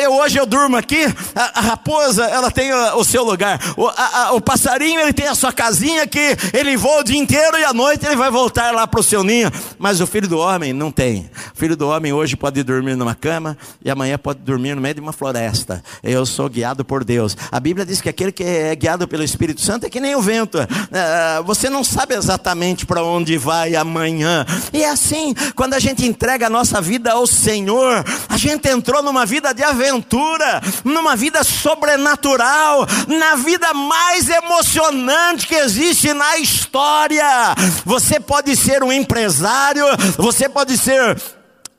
[0.00, 1.04] Eu hoje eu durmo aqui.
[1.34, 3.60] A, a raposa ela tem o, o seu lugar.
[3.76, 7.58] O, a, o passarinho ele tem a sua casinha que ele voa o dia inteiro
[7.58, 9.50] e à noite ele vai voltar lá para o seu ninho.
[9.78, 11.30] Mas o filho do homem não tem.
[11.54, 14.96] O filho do homem hoje pode dormir numa cama e amanhã pode dormir no meio
[14.96, 15.82] de uma floresta.
[16.02, 17.36] Eu sou guiado por Deus.
[17.52, 20.20] A Bíblia diz que aquele que é guiado pelo Espírito Santo é que nem o
[20.20, 20.58] vento.
[20.58, 24.44] É, você não sabe exatamente para onde vai amanhã.
[24.72, 29.02] E é assim, quando a gente entrega a nossa vida ao Senhor, a gente entrou
[29.02, 37.54] numa vida de aventura, numa vida sobrenatural, na vida mais emocionante que existe na história.
[37.84, 39.84] Você pode ser um empresário,
[40.16, 41.22] você pode pode ser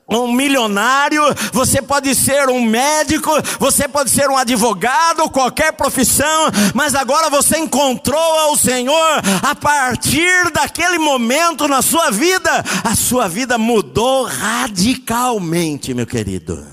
[0.06, 1.22] um milionário,
[1.52, 7.58] você pode ser um médico, você pode ser um advogado, qualquer profissão, mas agora você
[7.58, 12.50] encontrou ao Senhor, a partir daquele momento na sua vida,
[12.84, 16.64] a sua vida mudou radicalmente, meu querido.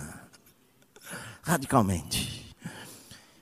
[1.42, 2.54] Radicalmente.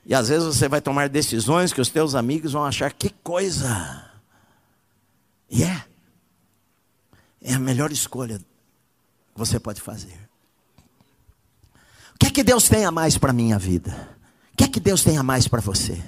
[0.06, 4.04] E às vezes você vai tomar decisões que os teus amigos vão achar que coisa.
[5.50, 5.84] E yeah.
[5.86, 5.90] é.
[7.52, 8.38] É a melhor escolha
[9.40, 10.18] você pode fazer.
[12.14, 14.08] O que é que Deus tem a mais para a minha vida?
[14.52, 15.98] O que é que Deus tem a mais para você?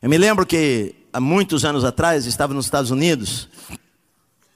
[0.00, 3.50] Eu me lembro que há muitos anos atrás, estava nos Estados Unidos,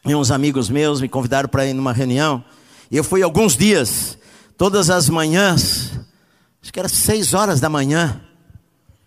[0.07, 2.43] e uns amigos meus me convidaram para ir numa reunião,
[2.91, 4.17] e eu fui alguns dias,
[4.57, 5.93] todas as manhãs,
[6.63, 8.23] acho que era seis horas da manhã,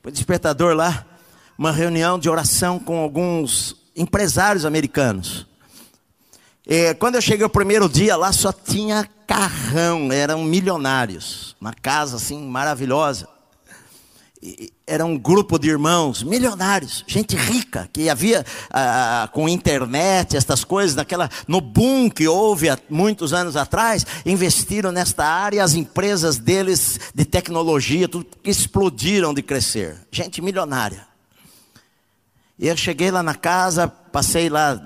[0.04, 1.06] foi despertador lá,
[1.58, 5.48] uma reunião de oração com alguns empresários americanos.
[6.66, 12.18] E quando eu cheguei o primeiro dia lá, só tinha carrão, eram milionários, uma casa
[12.18, 13.28] assim maravilhosa
[14.86, 20.96] era um grupo de irmãos milionários, gente rica, que havia ah, com internet, estas coisas,
[20.96, 27.00] naquela, no boom que houve há muitos anos atrás, investiram nesta área, as empresas deles
[27.16, 29.96] de tecnologia, tudo explodiram de crescer.
[30.12, 31.08] Gente milionária.
[32.60, 34.80] E eu cheguei lá na casa, passei lá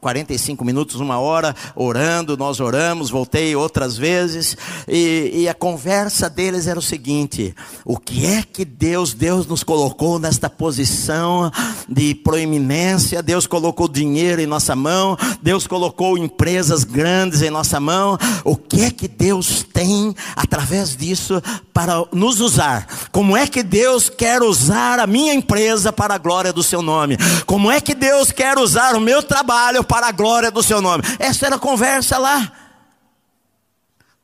[0.00, 4.56] 45 minutos, uma hora, orando, nós oramos, voltei outras vezes,
[4.88, 7.54] e, e, a conversa deles era o seguinte:
[7.84, 11.48] o que é que Deus, Deus nos colocou nesta posição
[11.88, 18.18] de proeminência, Deus colocou dinheiro em nossa mão, Deus colocou empresas grandes em nossa mão,
[18.42, 21.40] o que é que Deus tem através disso
[21.72, 22.88] para nos usar?
[23.12, 27.16] Como é que Deus quer usar a minha empresa para a glória do seu nome?
[27.46, 30.80] Como é que Deus quer usar usar o meu trabalho para a glória do seu
[30.80, 31.04] nome.
[31.18, 32.50] Essa era a conversa lá.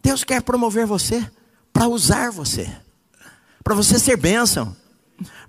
[0.03, 1.31] Deus quer promover você
[1.71, 2.71] para usar você,
[3.63, 4.75] para você ser bênção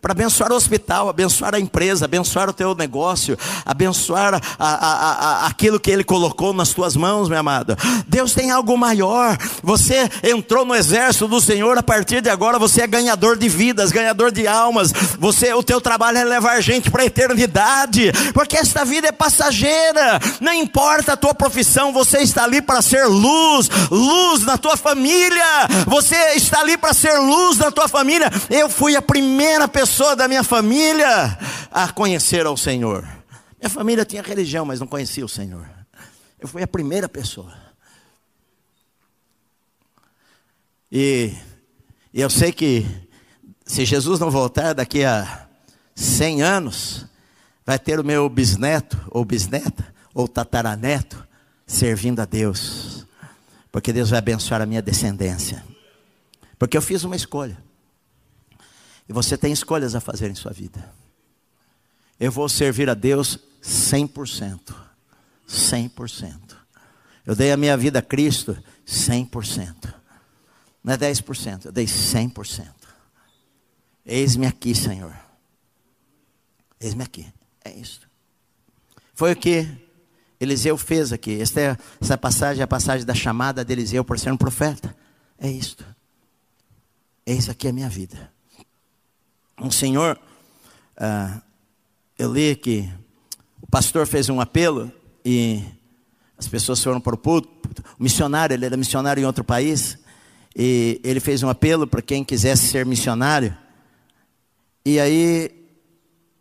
[0.01, 5.47] para abençoar o hospital, abençoar a empresa, abençoar o teu negócio, abençoar a, a, a,
[5.47, 7.77] aquilo que Ele colocou nas tuas mãos, meu amado.
[8.07, 9.37] Deus tem algo maior.
[9.61, 13.91] Você entrou no exército do Senhor, a partir de agora você é ganhador de vidas,
[13.91, 14.93] ganhador de almas.
[15.19, 20.19] Você, o teu trabalho é levar gente para a eternidade, porque esta vida é passageira.
[20.39, 25.67] Não importa a tua profissão, você está ali para ser luz, luz na tua família.
[25.87, 28.31] Você está ali para ser luz na tua família.
[28.49, 31.35] Eu fui a primeira pessoa pessoa da minha família
[31.71, 33.01] a conhecer ao Senhor.
[33.59, 35.67] Minha família tinha religião, mas não conhecia o Senhor.
[36.39, 37.51] Eu fui a primeira pessoa.
[40.91, 41.33] E,
[42.13, 42.85] e eu sei que
[43.65, 45.47] se Jesus não voltar daqui a
[45.95, 47.07] 100 anos,
[47.65, 51.27] vai ter o meu bisneto, ou bisneta, ou tataraneto,
[51.65, 53.07] servindo a Deus.
[53.71, 55.65] Porque Deus vai abençoar a minha descendência.
[56.59, 57.68] Porque eu fiz uma escolha.
[59.09, 60.93] E você tem escolhas a fazer em sua vida.
[62.19, 64.75] Eu vou servir a Deus 100%.
[65.47, 66.55] 100%.
[67.25, 68.55] Eu dei a minha vida a Cristo
[68.85, 69.95] 100%.
[70.83, 72.67] Não é 10%, eu dei 100%.
[74.05, 75.17] Eis-me aqui, Senhor.
[76.79, 77.27] Eis-me aqui.
[77.65, 78.01] É isso.
[79.13, 79.67] Foi o que
[80.39, 81.41] Eliseu fez aqui.
[81.41, 84.95] Esta é, essa passagem é a passagem da chamada de Eliseu por ser um profeta.
[85.37, 85.83] É isto.
[87.25, 88.31] Eis aqui a minha vida
[89.61, 90.19] um senhor,
[90.97, 91.41] uh,
[92.17, 92.89] eu li que
[93.61, 94.91] o pastor fez um apelo
[95.23, 95.63] e
[96.37, 97.83] as pessoas foram para o púlpito.
[97.99, 99.97] O missionário, ele era missionário em outro país,
[100.55, 103.55] e ele fez um apelo para quem quisesse ser missionário.
[104.85, 105.51] E aí,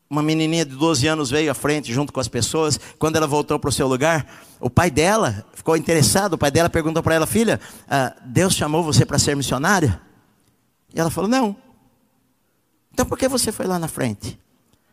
[0.08, 2.78] uma menininha de 12 anos veio à frente junto com as pessoas.
[2.98, 4.26] Quando ela voltou para o seu lugar,
[4.60, 6.34] o pai dela ficou interessado.
[6.34, 10.00] O pai dela perguntou para ela: Filha, uh, Deus chamou você para ser missionária?
[10.94, 11.67] E ela falou: Não.
[12.98, 14.36] Então por que você foi lá na frente?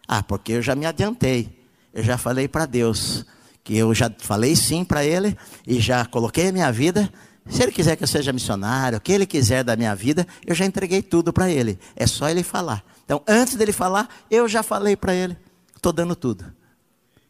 [0.08, 1.60] Ah, porque eu já me adiantei.
[1.92, 3.26] Eu já falei para Deus
[3.64, 5.36] que eu já falei sim para Ele
[5.66, 7.12] e já coloquei a minha vida.
[7.50, 10.54] Se Ele quiser que eu seja missionário, o que Ele quiser da minha vida, eu
[10.54, 11.80] já entreguei tudo para Ele.
[11.96, 12.86] É só Ele falar.
[13.06, 15.36] Então, antes dele falar, eu já falei para Ele.
[15.76, 16.46] Estou dando tudo.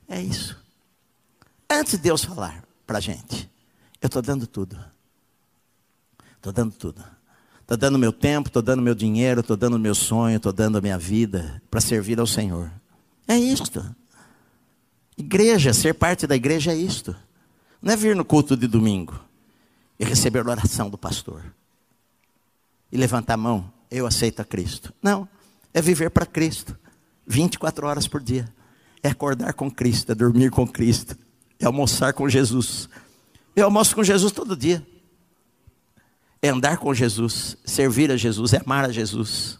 [0.09, 0.61] É isso.
[1.69, 3.49] Antes de Deus falar para a gente,
[4.01, 4.78] eu estou dando tudo.
[6.36, 7.14] Estou dando tudo.
[7.66, 10.82] Estou dando meu tempo, estou dando meu dinheiro, estou dando meu sonho, estou dando a
[10.82, 12.72] minha vida para servir ao Senhor.
[13.28, 13.84] É isto.
[15.18, 17.16] Igreja, ser parte da igreja é isto.
[17.82, 19.20] Não é vir no culto de domingo
[19.99, 21.41] e receber a oração do pastor.
[22.91, 24.93] E levantar a mão, eu aceito a Cristo.
[25.01, 25.28] Não,
[25.74, 26.78] é viver para Cristo.
[27.26, 28.47] 24 horas por dia.
[29.01, 31.18] É acordar com Cristo, é dormir com Cristo,
[31.59, 32.88] é almoçar com Jesus.
[33.55, 34.86] Eu almoço com Jesus todo dia
[36.41, 39.59] é andar com Jesus, servir a Jesus, é amar a Jesus.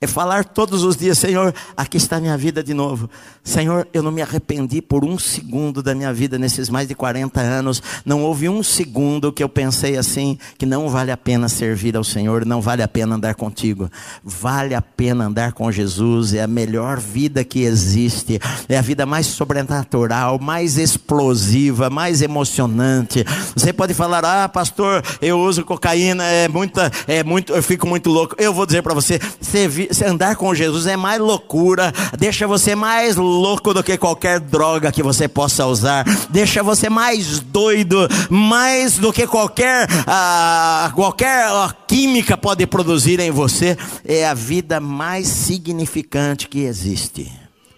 [0.00, 3.08] É falar todos os dias, Senhor, aqui está minha vida de novo.
[3.42, 7.40] Senhor, eu não me arrependi por um segundo da minha vida nesses mais de 40
[7.40, 7.82] anos.
[8.04, 12.04] Não houve um segundo que eu pensei assim, que não vale a pena servir ao
[12.04, 13.90] Senhor, não vale a pena andar contigo.
[14.22, 18.40] Vale a pena andar com Jesus, é a melhor vida que existe.
[18.68, 23.24] É a vida mais sobrenatural, mais explosiva, mais emocionante.
[23.54, 28.10] Você pode falar: "Ah, pastor, eu uso cocaína, é muita é muito, eu fico muito
[28.10, 28.34] louco".
[28.38, 33.16] Eu vou dizer para você, servir andar com Jesus é mais loucura, deixa você mais
[33.16, 39.12] louco do que qualquer droga que você possa usar, deixa você mais doido, mais do
[39.12, 43.76] que qualquer, ah, qualquer ah, química pode produzir em você.
[44.04, 47.30] É a vida mais significante que existe.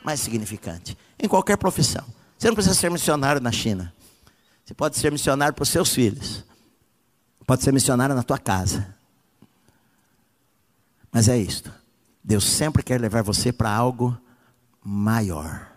[0.04, 0.96] Mais significante.
[1.20, 2.04] Em qualquer profissão.
[2.38, 3.92] Você não precisa ser missionário na China.
[4.64, 6.44] Você pode ser missionário para os seus filhos.
[7.46, 8.94] Pode ser missionário na tua casa.
[11.12, 11.72] Mas é isto.
[12.26, 14.18] Deus sempre quer levar você para algo
[14.82, 15.68] maior.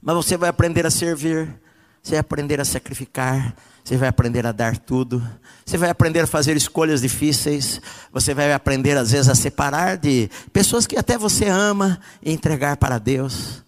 [0.00, 1.52] Mas você vai aprender a servir,
[2.00, 5.20] você vai aprender a sacrificar, você vai aprender a dar tudo,
[5.66, 7.80] você vai aprender a fazer escolhas difíceis,
[8.12, 12.76] você vai aprender às vezes a separar de pessoas que até você ama e entregar
[12.76, 13.63] para Deus.